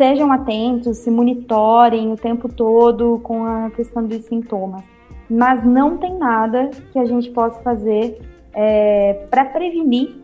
sejam 0.00 0.32
atentos, 0.32 0.96
se 0.96 1.10
monitorem 1.10 2.10
o 2.10 2.16
tempo 2.16 2.48
todo 2.48 3.20
com 3.22 3.44
a 3.44 3.70
questão 3.70 4.02
dos 4.02 4.24
sintomas. 4.24 4.82
Mas 5.28 5.62
não 5.62 5.98
tem 5.98 6.16
nada 6.16 6.70
que 6.90 6.98
a 6.98 7.04
gente 7.04 7.30
possa 7.30 7.60
fazer 7.60 8.18
é, 8.54 9.26
para 9.30 9.44
prevenir 9.44 10.16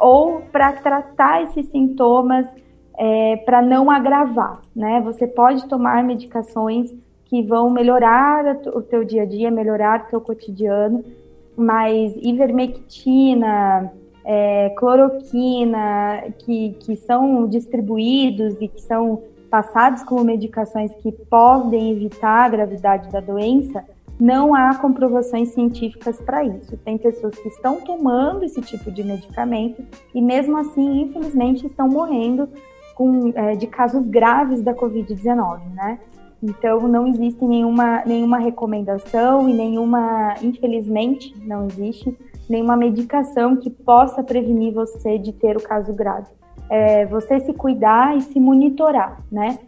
ou 0.00 0.40
para 0.50 0.72
tratar 0.72 1.44
esses 1.44 1.66
sintomas 1.66 2.44
é, 2.98 3.36
para 3.46 3.62
não 3.62 3.88
agravar, 3.88 4.62
né? 4.74 5.00
Você 5.02 5.28
pode 5.28 5.64
tomar 5.68 6.02
medicações 6.02 6.92
que 7.26 7.40
vão 7.40 7.70
melhorar 7.70 8.44
o 8.74 8.82
teu 8.82 9.04
dia 9.04 9.22
a 9.22 9.26
dia, 9.26 9.48
melhorar 9.48 10.06
o 10.06 10.10
teu 10.10 10.20
cotidiano, 10.20 11.04
mas 11.56 12.16
ivermectina, 12.16 13.92
é, 14.24 14.70
cloroquina, 14.70 16.24
que, 16.38 16.76
que 16.80 16.96
são 16.96 17.46
distribuídos 17.48 18.56
e 18.60 18.68
que 18.68 18.80
são 18.80 19.22
passados 19.50 20.02
como 20.04 20.22
medicações 20.24 20.92
que 21.02 21.10
podem 21.10 21.90
evitar 21.90 22.44
a 22.44 22.48
gravidade 22.48 23.10
da 23.10 23.20
doença, 23.20 23.84
não 24.18 24.54
há 24.54 24.74
comprovações 24.76 25.48
científicas 25.48 26.20
para 26.20 26.44
isso. 26.44 26.76
Tem 26.78 26.98
pessoas 26.98 27.34
que 27.36 27.48
estão 27.48 27.80
tomando 27.80 28.44
esse 28.44 28.60
tipo 28.60 28.90
de 28.90 29.02
medicamento 29.02 29.82
e, 30.14 30.20
mesmo 30.20 30.56
assim, 30.58 31.02
infelizmente, 31.02 31.66
estão 31.66 31.88
morrendo 31.88 32.48
com, 32.94 33.32
é, 33.34 33.56
de 33.56 33.66
casos 33.66 34.06
graves 34.06 34.62
da 34.62 34.74
Covid-19, 34.74 35.60
né? 35.74 35.98
Então, 36.42 36.86
não 36.86 37.06
existe 37.06 37.44
nenhuma, 37.44 38.02
nenhuma 38.06 38.38
recomendação 38.38 39.48
e 39.48 39.54
nenhuma, 39.54 40.34
infelizmente, 40.42 41.34
não 41.42 41.66
existe 41.66 42.16
nenhuma 42.50 42.76
medicação 42.76 43.56
que 43.56 43.70
possa 43.70 44.24
prevenir 44.24 44.74
você 44.74 45.16
de 45.16 45.32
ter 45.32 45.56
o 45.56 45.62
caso 45.62 45.92
grave. 45.92 46.26
É 46.68 47.06
você 47.06 47.40
se 47.40 47.54
cuidar 47.54 48.16
e 48.16 48.20
se 48.20 48.40
monitorar, 48.40 49.22
né? 49.30 49.58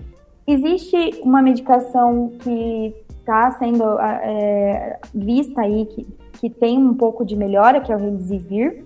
Existe 0.46 1.20
uma 1.22 1.40
medicação 1.40 2.32
que 2.40 2.94
está 3.20 3.52
sendo 3.52 3.84
é, 4.00 4.98
vista 5.14 5.60
aí, 5.60 5.86
que, 5.86 6.06
que 6.40 6.50
tem 6.50 6.76
um 6.76 6.94
pouco 6.94 7.24
de 7.24 7.36
melhora, 7.36 7.80
que 7.80 7.92
é 7.92 7.96
o 7.96 7.98
Remdesivir. 7.98 8.84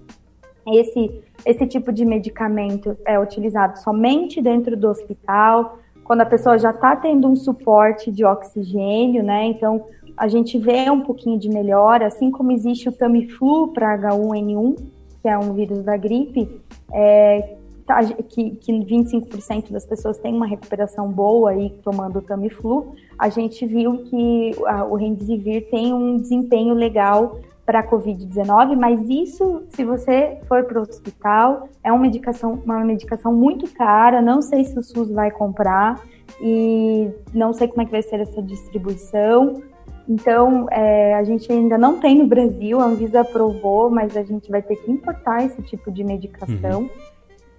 Esse, 0.67 1.23
esse 1.45 1.67
tipo 1.67 1.91
de 1.91 2.05
medicamento 2.05 2.97
é 3.07 3.19
utilizado 3.19 3.79
somente 3.79 4.43
dentro 4.43 4.77
do 4.77 4.89
hospital, 4.89 5.79
quando 6.05 6.21
a 6.21 6.27
pessoa 6.27 6.59
já 6.59 6.71
está 6.71 6.95
tendo 6.95 7.27
um 7.27 7.35
suporte 7.35 8.13
de 8.13 8.25
oxigênio, 8.25 9.23
né? 9.23 9.47
Então 9.47 9.87
a 10.17 10.29
gente 10.29 10.59
vê 10.59 10.91
um 10.91 11.01
pouquinho 11.01 11.39
de 11.39 11.49
melhora, 11.49 12.07
assim 12.07 12.31
como 12.31 12.53
existe 12.53 12.89
o 12.89 12.93
Tamiflu 12.93 13.69
para 13.69 13.99
H1N1, 13.99 14.77
que 15.23 15.29
é 15.29 15.39
um 15.39 15.53
vírus 15.53 15.83
da 15.83 15.97
gripe, 15.97 16.49
é, 16.93 17.57
tá, 17.87 18.03
que, 18.05 18.51
que 18.51 18.73
25% 18.73 19.71
das 19.71 19.85
pessoas 19.85 20.19
têm 20.19 20.35
uma 20.35 20.47
recuperação 20.47 21.11
boa 21.11 21.51
aí 21.51 21.71
tomando 21.83 22.19
o 22.19 22.23
Tamiflu, 22.23 22.95
a 23.19 23.29
gente 23.29 23.67
viu 23.67 24.05
que 24.05 24.53
a, 24.67 24.85
o 24.85 24.95
Remdesivir 24.95 25.69
tem 25.71 25.93
um 25.93 26.17
desempenho 26.17 26.75
legal 26.75 27.39
para 27.67 27.81
a 27.81 27.83
Covid-19, 27.83 28.77
mas 28.77 29.01
isso, 29.11 29.65
se 29.71 29.85
você 29.85 30.39
for 30.47 30.65
para 30.65 30.79
o 30.79 30.83
hospital, 30.83 31.69
é 31.83 31.91
uma 31.91 32.01
medicação, 32.01 32.61
uma 32.65 32.85
medicação 32.85 33.35
muito 33.35 33.69
cara, 33.75 34.23
não 34.23 34.41
sei 34.41 34.65
se 34.65 34.79
o 34.79 34.83
SUS 34.83 35.11
vai 35.11 35.33
comprar 35.33 36.01
e 36.41 37.11
não 37.35 37.53
sei 37.53 37.67
como 37.67 37.83
é 37.83 37.85
que 37.85 37.91
vai 37.91 38.03
ser 38.03 38.21
essa 38.21 38.41
distribuição. 38.41 39.63
Então, 40.09 40.67
é, 40.71 41.15
a 41.15 41.25
gente 41.25 41.51
ainda 41.51 41.77
não 41.77 41.99
tem 41.99 42.17
no 42.19 42.27
Brasil, 42.27 42.81
a 42.81 42.85
Anvisa 42.85 43.21
aprovou, 43.21 43.91
mas 43.91 44.17
a 44.17 44.23
gente 44.23 44.49
vai 44.49 44.63
ter 44.63 44.77
que 44.77 44.91
importar 44.91 45.45
esse 45.45 45.61
tipo 45.63 45.91
de 45.91 46.05
medicação. 46.05 46.83
Uhum. 46.83 46.91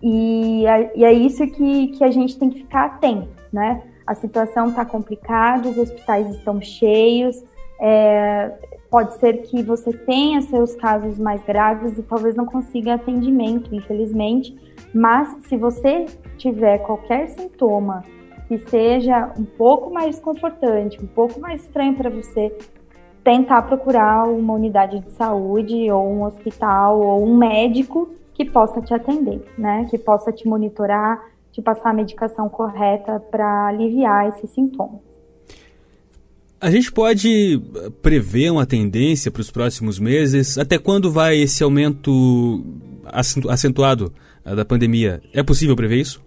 E, 0.02 0.66
é, 0.66 0.92
e, 0.96 1.04
é 1.04 1.12
isso 1.12 1.46
que, 1.48 1.88
que 1.90 2.04
a 2.04 2.12
gente 2.12 2.38
tem 2.38 2.50
que 2.50 2.60
ficar 2.60 2.86
atento, 2.86 3.30
né? 3.52 3.84
A 4.06 4.16
situação 4.16 4.70
está 4.70 4.86
complicada, 4.86 5.68
os 5.68 5.78
hospitais 5.78 6.30
estão 6.36 6.62
cheios, 6.62 7.44
é, 7.82 8.54
pode 8.90 9.16
ser 9.16 9.42
que 9.42 9.62
você 9.62 9.92
tenha 9.92 10.42
seus 10.42 10.76
casos 10.76 11.20
mais 11.20 11.44
graves 11.44 11.98
e 11.98 12.04
talvez 12.04 12.36
não 12.36 12.46
consiga 12.46 12.94
atendimento, 12.94 13.76
infelizmente. 13.76 14.56
Mas 14.94 15.36
se 15.48 15.58
você 15.58 16.06
tiver 16.38 16.78
qualquer 16.80 17.28
sintoma 17.30 18.04
que 18.48 18.58
seja 18.58 19.34
um 19.38 19.44
pouco 19.44 19.94
mais 19.94 20.16
desconfortante, 20.16 20.98
um 21.04 21.08
pouco 21.08 21.40
mais 21.40 21.62
estranho 21.62 21.96
para 21.96 22.10
você, 22.10 22.56
tentar 23.24 23.64
procurar 23.64 24.24
uma 24.26 24.54
unidade 24.54 25.00
de 25.00 25.12
saúde 25.12 25.92
ou 25.92 26.10
um 26.10 26.24
hospital 26.24 27.02
ou 27.02 27.28
um 27.28 27.38
médico 27.38 28.10
que 28.34 28.46
possa 28.46 28.82
te 28.82 28.94
atender, 28.94 29.44
né? 29.58 29.86
Que 29.90 29.98
possa 29.98 30.32
te 30.32 30.48
monitorar, 30.48 31.22
te 31.52 31.62
passar 31.62 31.90
a 31.90 31.94
medicação 31.94 32.48
correta 32.48 33.20
para 33.20 33.68
aliviar 33.68 34.30
esses 34.30 34.50
sintomas. 34.52 35.02
A 36.60 36.72
gente 36.72 36.92
pode 36.92 37.62
prever 38.02 38.52
uma 38.52 38.66
tendência 38.66 39.30
para 39.30 39.42
os 39.42 39.52
próximos 39.52 40.00
meses? 40.00 40.58
Até 40.58 40.80
quando 40.80 41.12
vai 41.12 41.38
esse 41.38 41.64
aumento 41.64 42.64
acentuado 43.50 44.12
eh, 44.44 44.56
da 44.56 44.66
pandemia? 44.66 45.22
É 45.34 45.44
possível 45.44 45.76
prever 45.76 45.98
isso? 45.98 46.27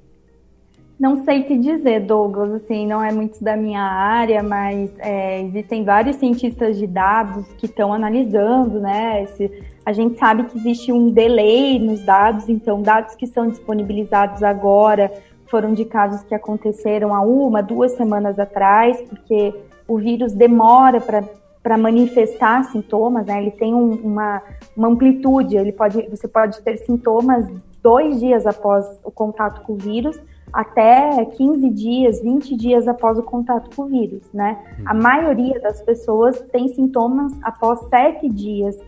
Não 1.01 1.25
sei 1.25 1.45
te 1.45 1.57
dizer, 1.57 2.01
Douglas, 2.01 2.53
assim, 2.53 2.87
não 2.87 3.03
é 3.03 3.11
muito 3.11 3.43
da 3.43 3.57
minha 3.57 3.81
área, 3.81 4.43
mas 4.43 4.93
é, 4.99 5.41
existem 5.41 5.83
vários 5.83 6.17
cientistas 6.17 6.77
de 6.77 6.87
dados 6.87 7.47
que 7.57 7.65
estão 7.65 7.91
analisando, 7.91 8.79
né? 8.79 9.23
Esse, 9.23 9.51
a 9.87 9.95
gente 9.95 10.19
sabe 10.19 10.45
que 10.45 10.59
existe 10.59 10.93
um 10.93 11.11
delay 11.11 11.79
nos 11.79 12.05
dados, 12.05 12.51
então 12.51 12.83
dados 12.83 13.15
que 13.15 13.27
são 13.27 13.49
disponibilizados 13.49 14.43
agora 14.43 15.11
foram 15.47 15.73
de 15.73 15.87
casos 15.87 16.23
que 16.25 16.35
aconteceram 16.35 17.15
há 17.15 17.23
uma, 17.23 17.63
duas 17.63 17.93
semanas 17.93 18.39
atrás, 18.39 19.01
porque 19.09 19.55
o 19.89 19.97
vírus 19.97 20.35
demora 20.35 21.01
para 21.01 21.79
manifestar 21.79 22.65
sintomas, 22.65 23.25
né? 23.25 23.41
Ele 23.41 23.53
tem 23.53 23.75
um, 23.75 23.95
uma, 23.95 24.43
uma 24.77 24.89
amplitude, 24.89 25.57
ele 25.57 25.73
pode, 25.73 26.07
você 26.11 26.29
pode 26.29 26.61
ter 26.61 26.77
sintomas 26.77 27.49
dois 27.83 28.21
dias 28.21 28.47
após 28.47 29.01
o 29.03 29.11
contato 29.11 29.63
com 29.63 29.73
o 29.73 29.77
vírus 29.77 30.21
até 30.53 31.25
15 31.25 31.71
dias, 31.71 32.21
20 32.21 32.57
dias 32.57 32.89
após 32.89 33.19
o 33.19 33.23
contato 33.23 33.75
com 33.75 33.83
o 33.83 33.87
vírus, 33.87 34.23
né? 34.33 34.59
A 34.85 34.95
uhum. 34.95 35.03
maioria 35.03 35.61
das 35.61 35.83
pessoas 35.83 36.41
tem 36.53 36.69
sintomas 36.69 37.33
após 37.43 37.81
7 37.89 38.29
dias 38.29 38.79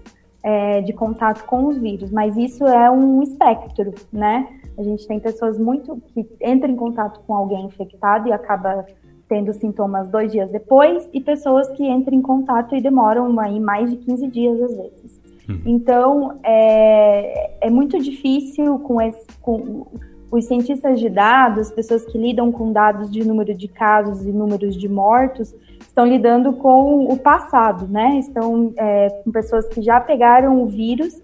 é, 0.42 0.80
de 0.80 0.92
contato 0.92 1.44
com 1.44 1.66
os 1.66 1.78
vírus, 1.78 2.10
mas 2.10 2.36
isso 2.36 2.66
é 2.66 2.90
um 2.90 3.22
espectro, 3.22 3.92
né? 4.12 4.48
A 4.76 4.82
gente 4.82 5.06
tem 5.06 5.20
pessoas 5.20 5.58
muito 5.58 6.00
que 6.08 6.26
entram 6.40 6.72
em 6.72 6.76
contato 6.76 7.20
com 7.26 7.34
alguém 7.34 7.66
infectado 7.66 8.28
e 8.28 8.32
acaba 8.32 8.84
tendo 9.28 9.52
sintomas 9.54 10.08
dois 10.08 10.30
dias 10.30 10.50
depois, 10.50 11.08
e 11.12 11.20
pessoas 11.20 11.68
que 11.70 11.88
entram 11.88 12.16
em 12.16 12.22
contato 12.22 12.74
e 12.74 12.82
demoram 12.82 13.38
aí 13.40 13.58
mais 13.58 13.90
de 13.90 13.96
15 13.96 14.26
dias 14.28 14.60
às 14.60 14.76
vezes. 14.76 15.20
Uhum. 15.48 15.62
Então, 15.64 16.38
é, 16.44 17.66
é 17.66 17.70
muito 17.70 17.98
difícil 17.98 18.78
com, 18.80 19.00
esse, 19.00 19.26
com 19.40 19.86
os 20.32 20.46
cientistas 20.46 20.98
de 20.98 21.10
dados, 21.10 21.70
pessoas 21.70 22.06
que 22.06 22.16
lidam 22.16 22.50
com 22.50 22.72
dados 22.72 23.10
de 23.10 23.22
número 23.22 23.54
de 23.54 23.68
casos 23.68 24.24
e 24.24 24.32
números 24.32 24.74
de 24.74 24.88
mortos, 24.88 25.54
estão 25.80 26.06
lidando 26.06 26.54
com 26.54 27.04
o 27.04 27.18
passado, 27.18 27.86
né? 27.86 28.18
Estão 28.18 28.72
é, 28.78 29.10
com 29.22 29.30
pessoas 29.30 29.68
que 29.68 29.82
já 29.82 30.00
pegaram 30.00 30.62
o 30.62 30.66
vírus 30.66 31.20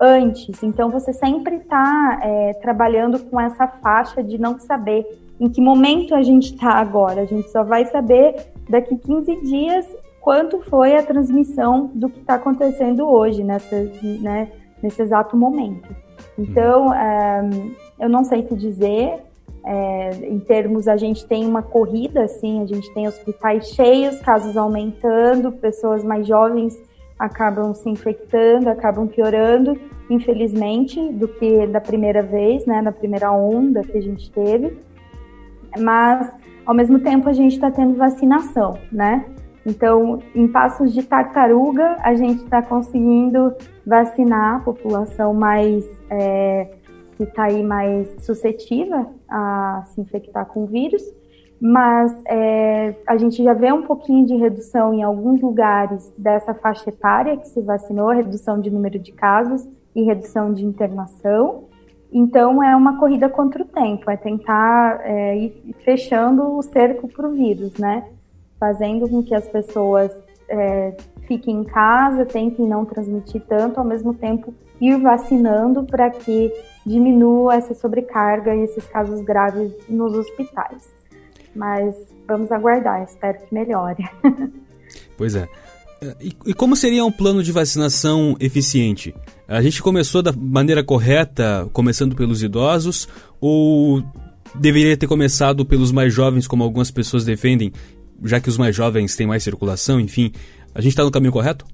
antes. 0.00 0.62
Então, 0.62 0.88
você 0.88 1.12
sempre 1.12 1.56
está 1.56 2.20
é, 2.22 2.52
trabalhando 2.62 3.18
com 3.18 3.40
essa 3.40 3.66
faixa 3.66 4.22
de 4.22 4.38
não 4.38 4.56
saber 4.60 5.04
em 5.40 5.48
que 5.48 5.60
momento 5.60 6.14
a 6.14 6.22
gente 6.22 6.52
está 6.52 6.74
agora. 6.74 7.22
A 7.22 7.26
gente 7.26 7.50
só 7.50 7.64
vai 7.64 7.84
saber 7.86 8.36
daqui 8.70 8.96
15 8.96 9.40
dias 9.42 9.84
quanto 10.20 10.60
foi 10.60 10.96
a 10.96 11.02
transmissão 11.02 11.90
do 11.92 12.08
que 12.08 12.20
está 12.20 12.34
acontecendo 12.34 13.04
hoje, 13.08 13.42
nessa, 13.42 13.76
né, 14.20 14.48
nesse 14.80 15.02
exato 15.02 15.36
momento. 15.36 16.03
Então, 16.38 16.92
é, 16.92 17.50
eu 18.00 18.08
não 18.08 18.24
sei 18.24 18.42
te 18.42 18.54
dizer. 18.54 19.20
É, 19.66 20.10
em 20.26 20.38
termos, 20.40 20.86
a 20.86 20.96
gente 20.96 21.26
tem 21.26 21.46
uma 21.46 21.62
corrida, 21.62 22.24
assim, 22.24 22.62
a 22.62 22.66
gente 22.66 22.92
tem 22.92 23.08
hospitais 23.08 23.68
cheios, 23.68 24.20
casos 24.20 24.58
aumentando, 24.58 25.52
pessoas 25.52 26.04
mais 26.04 26.26
jovens 26.26 26.78
acabam 27.18 27.74
se 27.74 27.88
infectando, 27.88 28.68
acabam 28.68 29.06
piorando, 29.06 29.78
infelizmente, 30.10 31.00
do 31.12 31.28
que 31.28 31.66
da 31.66 31.80
primeira 31.80 32.22
vez, 32.22 32.66
né, 32.66 32.82
da 32.82 32.92
primeira 32.92 33.32
onda 33.32 33.82
que 33.82 33.96
a 33.96 34.02
gente 34.02 34.30
teve. 34.30 34.76
Mas, 35.78 36.30
ao 36.66 36.74
mesmo 36.74 36.98
tempo, 36.98 37.28
a 37.28 37.32
gente 37.32 37.54
está 37.54 37.70
tendo 37.70 37.94
vacinação, 37.94 38.78
né? 38.92 39.24
Então, 39.66 40.18
em 40.34 40.46
passos 40.46 40.92
de 40.92 41.02
tartaruga, 41.02 41.96
a 42.00 42.14
gente 42.14 42.44
está 42.44 42.60
conseguindo 42.60 43.54
vacinar 43.86 44.56
a 44.56 44.60
população 44.60 45.32
mais 45.32 45.84
é, 46.10 46.70
que 47.16 47.24
está 47.24 47.44
aí 47.44 47.62
mais 47.62 48.14
suscetível 48.24 49.14
a 49.28 49.84
se 49.86 50.00
infectar 50.00 50.46
com 50.46 50.64
o 50.64 50.66
vírus, 50.66 51.02
mas 51.60 52.14
é, 52.26 52.94
a 53.06 53.16
gente 53.16 53.42
já 53.42 53.54
vê 53.54 53.72
um 53.72 53.82
pouquinho 53.82 54.26
de 54.26 54.36
redução 54.36 54.92
em 54.92 55.02
alguns 55.02 55.40
lugares 55.40 56.12
dessa 56.18 56.52
faixa 56.52 56.90
etária 56.90 57.36
que 57.36 57.48
se 57.48 57.62
vacinou, 57.62 58.08
redução 58.08 58.60
de 58.60 58.70
número 58.70 58.98
de 58.98 59.12
casos 59.12 59.66
e 59.94 60.02
redução 60.02 60.52
de 60.52 60.64
internação. 60.64 61.64
Então 62.12 62.62
é 62.62 62.76
uma 62.76 62.98
corrida 62.98 63.28
contra 63.28 63.62
o 63.62 63.66
tempo, 63.66 64.10
é 64.10 64.16
tentar 64.16 65.00
é, 65.04 65.38
ir 65.38 65.74
fechando 65.84 66.56
o 66.56 66.62
cerco 66.62 67.08
para 67.08 67.26
o 67.26 67.32
vírus, 67.32 67.78
né? 67.78 68.04
Fazendo 68.64 69.06
com 69.06 69.22
que 69.22 69.34
as 69.34 69.46
pessoas 69.46 70.10
é, 70.48 70.96
fiquem 71.28 71.60
em 71.60 71.64
casa, 71.64 72.24
tentem 72.24 72.66
não 72.66 72.86
transmitir 72.86 73.42
tanto, 73.46 73.78
ao 73.78 73.84
mesmo 73.84 74.14
tempo 74.14 74.54
ir 74.80 74.98
vacinando 75.02 75.84
para 75.84 76.08
que 76.08 76.50
diminua 76.86 77.56
essa 77.56 77.74
sobrecarga 77.74 78.54
e 78.54 78.62
esses 78.62 78.86
casos 78.86 79.22
graves 79.22 79.70
nos 79.86 80.14
hospitais. 80.14 80.88
Mas 81.54 81.94
vamos 82.26 82.50
aguardar, 82.50 83.02
espero 83.02 83.38
que 83.38 83.54
melhore. 83.54 84.08
Pois 85.16 85.34
é. 85.34 85.48
E, 86.20 86.32
e, 86.46 86.54
como 86.54 86.76
seria 86.76 87.04
um 87.04 87.10
plano 87.10 87.42
de 87.42 87.50
vacinação 87.52 88.36
eficiente? 88.40 89.14
A 89.46 89.62
gente 89.62 89.82
começou 89.82 90.22
da 90.22 90.32
maneira 90.32 90.84
correta, 90.84 91.68
começando 91.72 92.14
pelos 92.14 92.42
idosos, 92.42 93.08
ou 93.40 94.02
deveria 94.54 94.96
ter 94.96 95.06
começado 95.06 95.64
pelos 95.64 95.90
mais 95.90 96.12
jovens, 96.12 96.46
como 96.46 96.62
algumas 96.62 96.90
pessoas 96.90 97.24
defendem, 97.24 97.72
já 98.24 98.40
que 98.40 98.48
os 98.48 98.58
mais 98.58 98.74
jovens 98.74 99.14
têm 99.16 99.26
mais 99.26 99.42
circulação, 99.42 100.00
enfim? 100.00 100.32
A 100.74 100.80
gente 100.80 100.92
está 100.92 101.04
no 101.04 101.10
caminho 101.10 101.32
correto? 101.32 101.64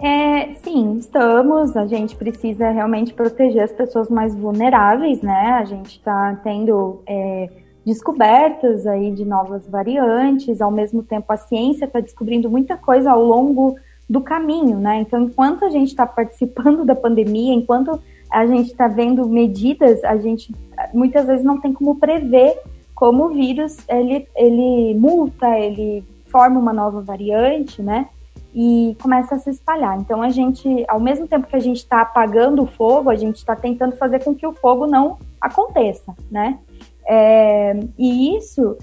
É, 0.00 0.54
sim, 0.62 0.96
estamos. 0.98 1.76
A 1.76 1.86
gente 1.86 2.16
precisa 2.16 2.70
realmente 2.70 3.12
proteger 3.12 3.62
as 3.62 3.72
pessoas 3.72 4.08
mais 4.08 4.34
vulneráveis, 4.34 5.20
né? 5.22 5.58
A 5.60 5.64
gente 5.64 5.96
está 5.98 6.38
tendo 6.42 7.02
é, 7.06 7.48
descobertas 7.84 8.86
aí 8.86 9.10
de 9.10 9.24
novas 9.24 9.66
variantes, 9.66 10.60
ao 10.60 10.70
mesmo 10.70 11.02
tempo 11.02 11.32
a 11.32 11.36
ciência 11.36 11.84
está 11.84 12.00
descobrindo 12.00 12.48
muita 12.48 12.76
coisa 12.76 13.10
ao 13.10 13.24
longo 13.24 13.76
do 14.08 14.20
caminho, 14.20 14.78
né? 14.78 15.00
Então, 15.00 15.22
enquanto 15.22 15.64
a 15.64 15.70
gente 15.70 15.88
está 15.88 16.06
participando 16.06 16.84
da 16.84 16.94
pandemia, 16.94 17.52
enquanto 17.52 18.00
a 18.30 18.46
gente 18.46 18.70
está 18.70 18.88
vendo 18.88 19.28
medidas, 19.28 20.02
a 20.04 20.16
gente 20.16 20.54
muitas 20.94 21.26
vezes 21.26 21.44
não 21.44 21.60
tem 21.60 21.72
como 21.72 21.96
prever 21.96 22.58
como 22.98 23.26
o 23.26 23.28
vírus 23.28 23.76
ele, 23.88 24.26
ele 24.34 24.92
multa, 24.98 25.56
ele 25.56 26.02
forma 26.26 26.58
uma 26.58 26.72
nova 26.72 27.00
variante, 27.00 27.80
né? 27.80 28.08
e 28.52 28.96
começa 29.00 29.36
a 29.36 29.38
se 29.38 29.50
espalhar. 29.50 29.96
Então 30.00 30.20
a 30.20 30.30
gente, 30.30 30.84
ao 30.88 30.98
mesmo 30.98 31.28
tempo 31.28 31.46
que 31.46 31.54
a 31.54 31.60
gente 31.60 31.76
está 31.76 32.00
apagando 32.00 32.62
o 32.64 32.66
fogo, 32.66 33.08
a 33.08 33.14
gente 33.14 33.36
está 33.36 33.54
tentando 33.54 33.94
fazer 33.94 34.24
com 34.24 34.34
que 34.34 34.44
o 34.44 34.52
fogo 34.52 34.84
não 34.84 35.16
aconteça, 35.40 36.12
né? 36.28 36.58
É, 37.06 37.78
e 37.96 38.36
isso 38.36 38.76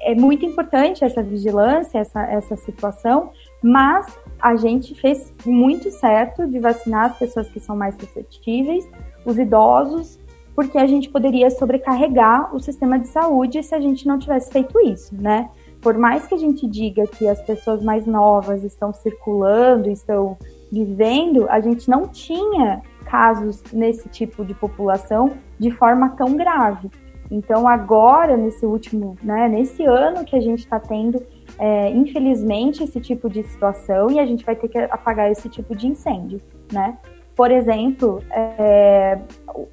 é 0.00 0.14
muito 0.14 0.44
importante 0.44 1.02
essa 1.02 1.22
vigilância, 1.22 1.98
essa, 1.98 2.20
essa 2.24 2.56
situação, 2.56 3.30
mas 3.62 4.06
a 4.38 4.54
gente 4.54 4.94
fez 4.94 5.32
muito 5.46 5.90
certo 5.90 6.46
de 6.46 6.58
vacinar 6.58 7.12
as 7.12 7.18
pessoas 7.18 7.48
que 7.48 7.58
são 7.58 7.74
mais 7.74 7.94
suscetíveis, 7.94 8.86
os 9.24 9.38
idosos, 9.38 10.18
porque 10.54 10.78
a 10.78 10.86
gente 10.86 11.08
poderia 11.08 11.50
sobrecarregar 11.50 12.54
o 12.54 12.60
sistema 12.60 12.98
de 12.98 13.08
saúde 13.08 13.62
se 13.62 13.74
a 13.74 13.80
gente 13.80 14.06
não 14.06 14.18
tivesse 14.18 14.50
feito 14.50 14.78
isso, 14.80 15.14
né? 15.14 15.48
por 15.82 15.98
mais 15.98 16.26
que 16.26 16.34
a 16.34 16.38
gente 16.38 16.66
diga 16.66 17.06
que 17.08 17.28
as 17.28 17.42
pessoas 17.42 17.82
mais 17.82 18.06
novas 18.06 18.62
estão 18.62 18.92
circulando, 18.92 19.90
estão 19.90 20.38
vivendo, 20.70 21.46
a 21.50 21.60
gente 21.60 21.90
não 21.90 22.06
tinha 22.06 22.80
casos 23.04 23.62
nesse 23.72 24.08
tipo 24.08 24.44
de 24.44 24.54
população 24.54 25.32
de 25.58 25.70
forma 25.72 26.10
tão 26.10 26.36
grave. 26.36 26.88
Então 27.30 27.66
agora, 27.66 28.36
nesse 28.36 28.64
último, 28.64 29.16
né, 29.22 29.48
nesse 29.48 29.84
ano 29.84 30.24
que 30.24 30.36
a 30.36 30.40
gente 30.40 30.60
está 30.60 30.78
tendo, 30.78 31.20
é, 31.58 31.90
infelizmente, 31.90 32.84
esse 32.84 33.00
tipo 33.00 33.28
de 33.28 33.42
situação 33.42 34.08
e 34.10 34.20
a 34.20 34.24
gente 34.24 34.44
vai 34.44 34.54
ter 34.54 34.68
que 34.68 34.78
apagar 34.78 35.30
esse 35.32 35.48
tipo 35.48 35.74
de 35.74 35.88
incêndio, 35.88 36.40
né? 36.72 36.96
Por 37.34 37.50
exemplo, 37.50 38.22
é, 38.30 39.18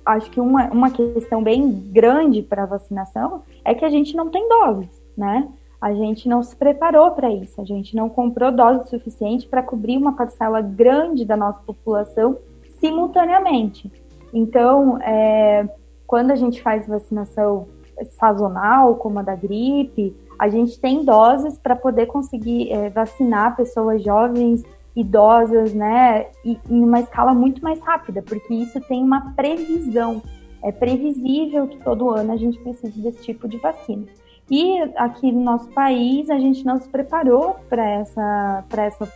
acho 0.05 0.31
que 0.31 0.39
uma, 0.39 0.69
uma 0.69 0.91
questão 0.91 1.43
bem 1.43 1.69
grande 1.69 2.41
para 2.41 2.63
a 2.63 2.65
vacinação 2.65 3.43
é 3.65 3.73
que 3.73 3.83
a 3.83 3.89
gente 3.89 4.15
não 4.15 4.29
tem 4.29 4.47
doses, 4.47 4.89
né? 5.17 5.47
a 5.81 5.93
gente 5.93 6.27
não 6.27 6.43
se 6.43 6.55
preparou 6.55 7.11
para 7.11 7.31
isso, 7.31 7.61
a 7.61 7.63
gente 7.63 7.95
não 7.95 8.09
comprou 8.09 8.51
dose 8.51 8.89
suficiente 8.89 9.47
para 9.47 9.63
cobrir 9.63 9.97
uma 9.97 10.13
parcela 10.13 10.61
grande 10.61 11.23
da 11.23 11.37
nossa 11.37 11.59
população 11.65 12.37
simultaneamente. 12.79 13.89
Então, 14.33 15.01
é, 15.01 15.67
quando 16.05 16.31
a 16.31 16.35
gente 16.35 16.61
faz 16.61 16.85
vacinação 16.85 17.67
sazonal, 18.11 18.95
como 18.95 19.19
a 19.19 19.21
da 19.21 19.35
gripe, 19.35 20.15
a 20.37 20.49
gente 20.49 20.79
tem 20.79 21.03
doses 21.03 21.57
para 21.57 21.75
poder 21.75 22.07
conseguir 22.07 22.71
é, 22.71 22.89
vacinar 22.89 23.55
pessoas 23.55 24.03
jovens, 24.03 24.63
idosas, 24.99 25.73
né, 25.73 26.27
e, 26.43 26.57
em 26.69 26.83
uma 26.83 26.99
escala 26.99 27.33
muito 27.33 27.61
mais 27.63 27.79
rápida, 27.81 28.21
porque 28.21 28.53
isso 28.53 28.79
tem 28.81 29.03
uma 29.03 29.33
previsão. 29.33 30.21
É 30.61 30.71
previsível 30.71 31.67
que 31.67 31.77
todo 31.77 32.09
ano 32.09 32.33
a 32.33 32.37
gente 32.37 32.59
precise 32.59 32.99
desse 33.01 33.23
tipo 33.23 33.47
de 33.47 33.57
vacina. 33.57 34.05
E 34.49 34.81
aqui 34.95 35.31
no 35.31 35.41
nosso 35.41 35.69
país 35.69 36.29
a 36.29 36.39
gente 36.39 36.65
não 36.65 36.81
se 36.81 36.89
preparou 36.89 37.55
para 37.69 37.87
essa, 37.87 38.65
para 38.67 38.85
essa, 38.85 39.13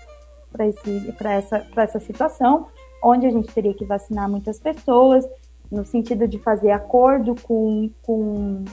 para 0.51 0.67
esse, 0.67 1.11
para 1.17 1.33
essa, 1.33 1.59
para 1.73 1.83
essa 1.83 1.99
situação, 1.99 2.67
onde 3.03 3.25
a 3.25 3.31
gente 3.31 3.51
teria 3.51 3.73
que 3.73 3.83
vacinar 3.83 4.29
muitas 4.29 4.59
pessoas, 4.59 5.27
no 5.71 5.83
sentido 5.83 6.27
de 6.27 6.37
fazer 6.37 6.71
acordo 6.71 7.35
com, 7.41 7.89
com 8.03 8.63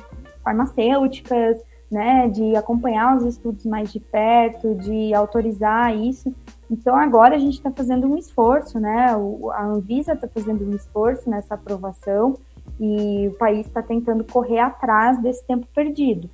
farmacêuticas, 0.44 1.58
né, 1.90 2.28
de 2.28 2.54
acompanhar 2.54 3.16
os 3.16 3.24
estudos 3.24 3.64
mais 3.64 3.90
de 3.90 3.98
perto, 3.98 4.74
de 4.74 5.12
autorizar 5.12 5.96
isso. 5.96 6.32
Então 6.70 6.94
agora 6.94 7.34
a 7.34 7.38
gente 7.38 7.54
está 7.54 7.70
fazendo 7.70 8.06
um 8.06 8.16
esforço, 8.16 8.78
né? 8.78 9.16
O, 9.16 9.50
a 9.50 9.64
Anvisa 9.64 10.12
está 10.12 10.28
fazendo 10.28 10.64
um 10.64 10.74
esforço 10.74 11.28
nessa 11.28 11.54
aprovação 11.54 12.38
e 12.78 13.28
o 13.28 13.32
país 13.32 13.66
está 13.66 13.82
tentando 13.82 14.24
correr 14.24 14.60
atrás 14.60 15.20
desse 15.20 15.44
tempo 15.46 15.66
perdido. 15.74 16.30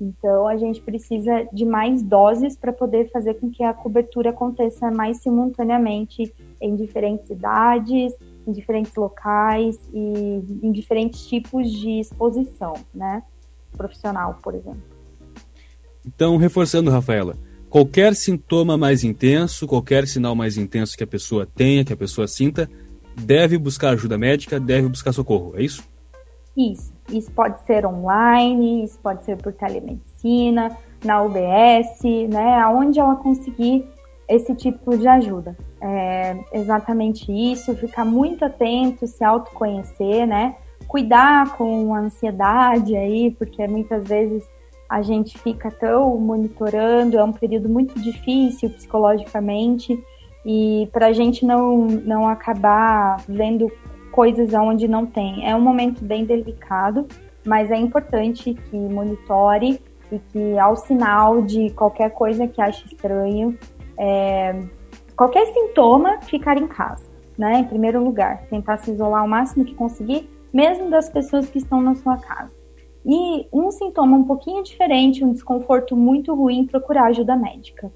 Então, 0.00 0.48
a 0.48 0.56
gente 0.56 0.82
precisa 0.82 1.46
de 1.52 1.64
mais 1.64 2.02
doses 2.02 2.56
para 2.56 2.72
poder 2.72 3.10
fazer 3.12 3.34
com 3.34 3.48
que 3.48 3.62
a 3.62 3.72
cobertura 3.72 4.30
aconteça 4.30 4.90
mais 4.90 5.18
simultaneamente 5.18 6.34
em 6.60 6.74
diferentes 6.74 7.30
idades 7.30 8.12
em 8.46 8.52
diferentes 8.52 8.94
locais 8.94 9.78
e 9.92 10.42
em 10.62 10.72
diferentes 10.72 11.26
tipos 11.26 11.70
de 11.70 12.00
exposição, 12.00 12.74
né? 12.94 13.22
Profissional, 13.76 14.38
por 14.42 14.54
exemplo. 14.54 14.82
Então, 16.06 16.36
reforçando, 16.36 16.90
Rafaela, 16.90 17.36
qualquer 17.74 18.14
sintoma 18.14 18.76
mais 18.76 19.02
intenso, 19.02 19.66
qualquer 19.66 20.06
sinal 20.06 20.36
mais 20.36 20.56
intenso 20.56 20.96
que 20.96 21.02
a 21.02 21.06
pessoa 21.08 21.44
tenha, 21.44 21.84
que 21.84 21.92
a 21.92 21.96
pessoa 21.96 22.28
sinta, 22.28 22.70
deve 23.16 23.58
buscar 23.58 23.88
ajuda 23.90 24.16
médica, 24.16 24.60
deve 24.60 24.86
buscar 24.86 25.12
socorro, 25.12 25.54
é 25.56 25.62
isso? 25.64 25.82
Isso. 26.56 26.94
Isso 27.10 27.32
pode 27.32 27.60
ser 27.66 27.84
online, 27.84 28.84
isso 28.84 28.96
pode 29.00 29.24
ser 29.24 29.38
por 29.38 29.52
telemedicina, 29.52 30.70
na 31.04 31.20
UBS, 31.24 32.00
né? 32.30 32.60
Aonde 32.60 33.00
ela 33.00 33.16
conseguir 33.16 33.84
esse 34.28 34.54
tipo 34.54 34.96
de 34.96 35.08
ajuda. 35.08 35.56
É 35.80 36.36
exatamente 36.52 37.32
isso, 37.32 37.74
ficar 37.74 38.04
muito 38.04 38.44
atento, 38.44 39.04
se 39.08 39.24
autoconhecer, 39.24 40.28
né? 40.28 40.54
Cuidar 40.86 41.56
com 41.56 41.92
a 41.92 41.98
ansiedade 41.98 42.94
aí, 42.94 43.32
porque 43.32 43.66
muitas 43.66 44.06
vezes 44.06 44.44
a 44.88 45.02
gente 45.02 45.38
fica 45.38 45.70
tão 45.70 46.16
monitorando, 46.18 47.18
é 47.18 47.24
um 47.24 47.32
período 47.32 47.68
muito 47.68 47.98
difícil 48.00 48.70
psicologicamente, 48.70 50.02
e 50.44 50.88
para 50.92 51.06
a 51.06 51.12
gente 51.12 51.46
não, 51.46 51.86
não 51.86 52.28
acabar 52.28 53.16
vendo 53.28 53.70
coisas 54.12 54.52
onde 54.54 54.86
não 54.86 55.06
tem. 55.06 55.48
É 55.48 55.56
um 55.56 55.60
momento 55.60 56.04
bem 56.04 56.24
delicado, 56.24 57.06
mas 57.44 57.70
é 57.70 57.76
importante 57.76 58.54
que 58.54 58.76
monitore 58.76 59.80
e 60.12 60.18
que, 60.18 60.58
ao 60.58 60.76
sinal 60.76 61.42
de 61.42 61.70
qualquer 61.70 62.10
coisa 62.10 62.46
que 62.46 62.60
ache 62.60 62.86
estranho, 62.86 63.58
é, 63.98 64.60
qualquer 65.16 65.46
sintoma, 65.46 66.20
ficar 66.22 66.58
em 66.58 66.66
casa, 66.66 67.08
né? 67.36 67.60
Em 67.60 67.64
primeiro 67.64 68.02
lugar, 68.02 68.46
tentar 68.48 68.76
se 68.78 68.90
isolar 68.90 69.24
o 69.24 69.28
máximo 69.28 69.64
que 69.64 69.74
conseguir, 69.74 70.28
mesmo 70.52 70.90
das 70.90 71.08
pessoas 71.08 71.48
que 71.48 71.58
estão 71.58 71.80
na 71.80 71.94
sua 71.94 72.16
casa. 72.18 72.63
E 73.04 73.46
um 73.52 73.70
sintoma 73.70 74.16
um 74.16 74.24
pouquinho 74.24 74.62
diferente, 74.62 75.24
um 75.24 75.32
desconforto 75.32 75.96
muito 75.96 76.34
ruim, 76.34 76.66
procurar 76.66 77.06
ajuda 77.06 77.36
médica. 77.36 77.92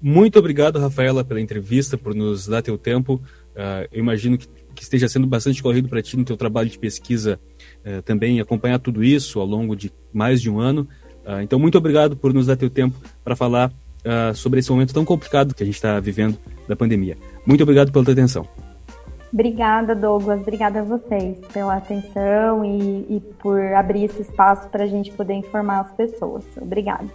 Muito 0.00 0.38
obrigado, 0.38 0.78
Rafaela, 0.78 1.22
pela 1.22 1.40
entrevista, 1.40 1.98
por 1.98 2.14
nos 2.14 2.46
dar 2.46 2.62
teu 2.62 2.78
tempo. 2.78 3.20
Uh, 3.50 3.86
eu 3.92 4.00
imagino 4.00 4.38
que, 4.38 4.48
que, 4.74 4.82
esteja 4.82 5.08
sendo 5.08 5.26
bastante 5.26 5.62
corrido 5.62 5.88
para 5.88 6.00
ti 6.00 6.16
no 6.16 6.24
teu 6.24 6.36
trabalho 6.36 6.70
de 6.70 6.78
pesquisa 6.78 7.38
uh, 7.84 8.00
também, 8.02 8.40
acompanhar 8.40 8.78
tudo 8.78 9.04
isso 9.04 9.38
ao 9.38 9.46
longo 9.46 9.76
de 9.76 9.92
mais 10.10 10.40
de 10.40 10.48
um 10.48 10.58
ano. 10.58 10.88
Uh, 11.26 11.42
então, 11.42 11.58
muito 11.58 11.76
obrigado 11.76 12.16
por 12.16 12.32
nos 12.32 12.46
dar 12.46 12.56
teu 12.56 12.70
tempo 12.70 12.98
para 13.22 13.36
falar 13.36 13.70
sobre 14.34 14.60
esse 14.60 14.70
momento 14.70 14.94
tão 14.94 15.04
complicado 15.04 15.54
que 15.54 15.62
a 15.62 15.66
gente 15.66 15.74
está 15.74 16.00
vivendo 16.00 16.38
da 16.66 16.74
pandemia. 16.74 17.18
Muito 17.44 17.62
obrigado 17.62 17.92
pela 17.92 18.02
tua 18.02 18.14
atenção. 18.14 18.48
Obrigada, 19.32 19.94
Douglas. 19.94 20.40
Obrigada 20.40 20.80
a 20.80 20.82
vocês 20.82 21.38
pela 21.52 21.76
atenção 21.76 22.64
e, 22.64 23.16
e 23.16 23.20
por 23.38 23.60
abrir 23.74 24.04
esse 24.04 24.22
espaço 24.22 24.68
para 24.68 24.84
a 24.84 24.86
gente 24.86 25.10
poder 25.12 25.34
informar 25.34 25.80
as 25.80 25.92
pessoas. 25.92 26.44
Obrigada. 26.60 27.06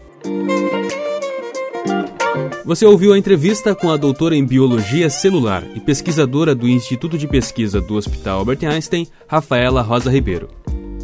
Você 2.66 2.86
ouviu 2.86 3.14
a 3.14 3.18
entrevista 3.18 3.76
com 3.76 3.92
a 3.92 3.98
doutora 3.98 4.36
em 4.36 4.46
Biologia 4.46 5.10
Celular 5.10 5.64
e 5.76 5.80
pesquisadora 5.80 6.56
do 6.56 6.68
Instituto 6.68 7.18
de 7.18 7.28
Pesquisa 7.28 7.80
do 7.80 7.96
Hospital 7.96 8.40
Albert 8.40 8.60
Einstein, 8.64 9.08
Rafaela 9.28 9.82
Rosa 9.82 10.10
Ribeiro. 10.10 10.50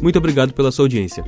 Muito 0.00 0.18
obrigado 0.18 0.52
pela 0.52 0.72
sua 0.72 0.86
audiência. 0.86 1.24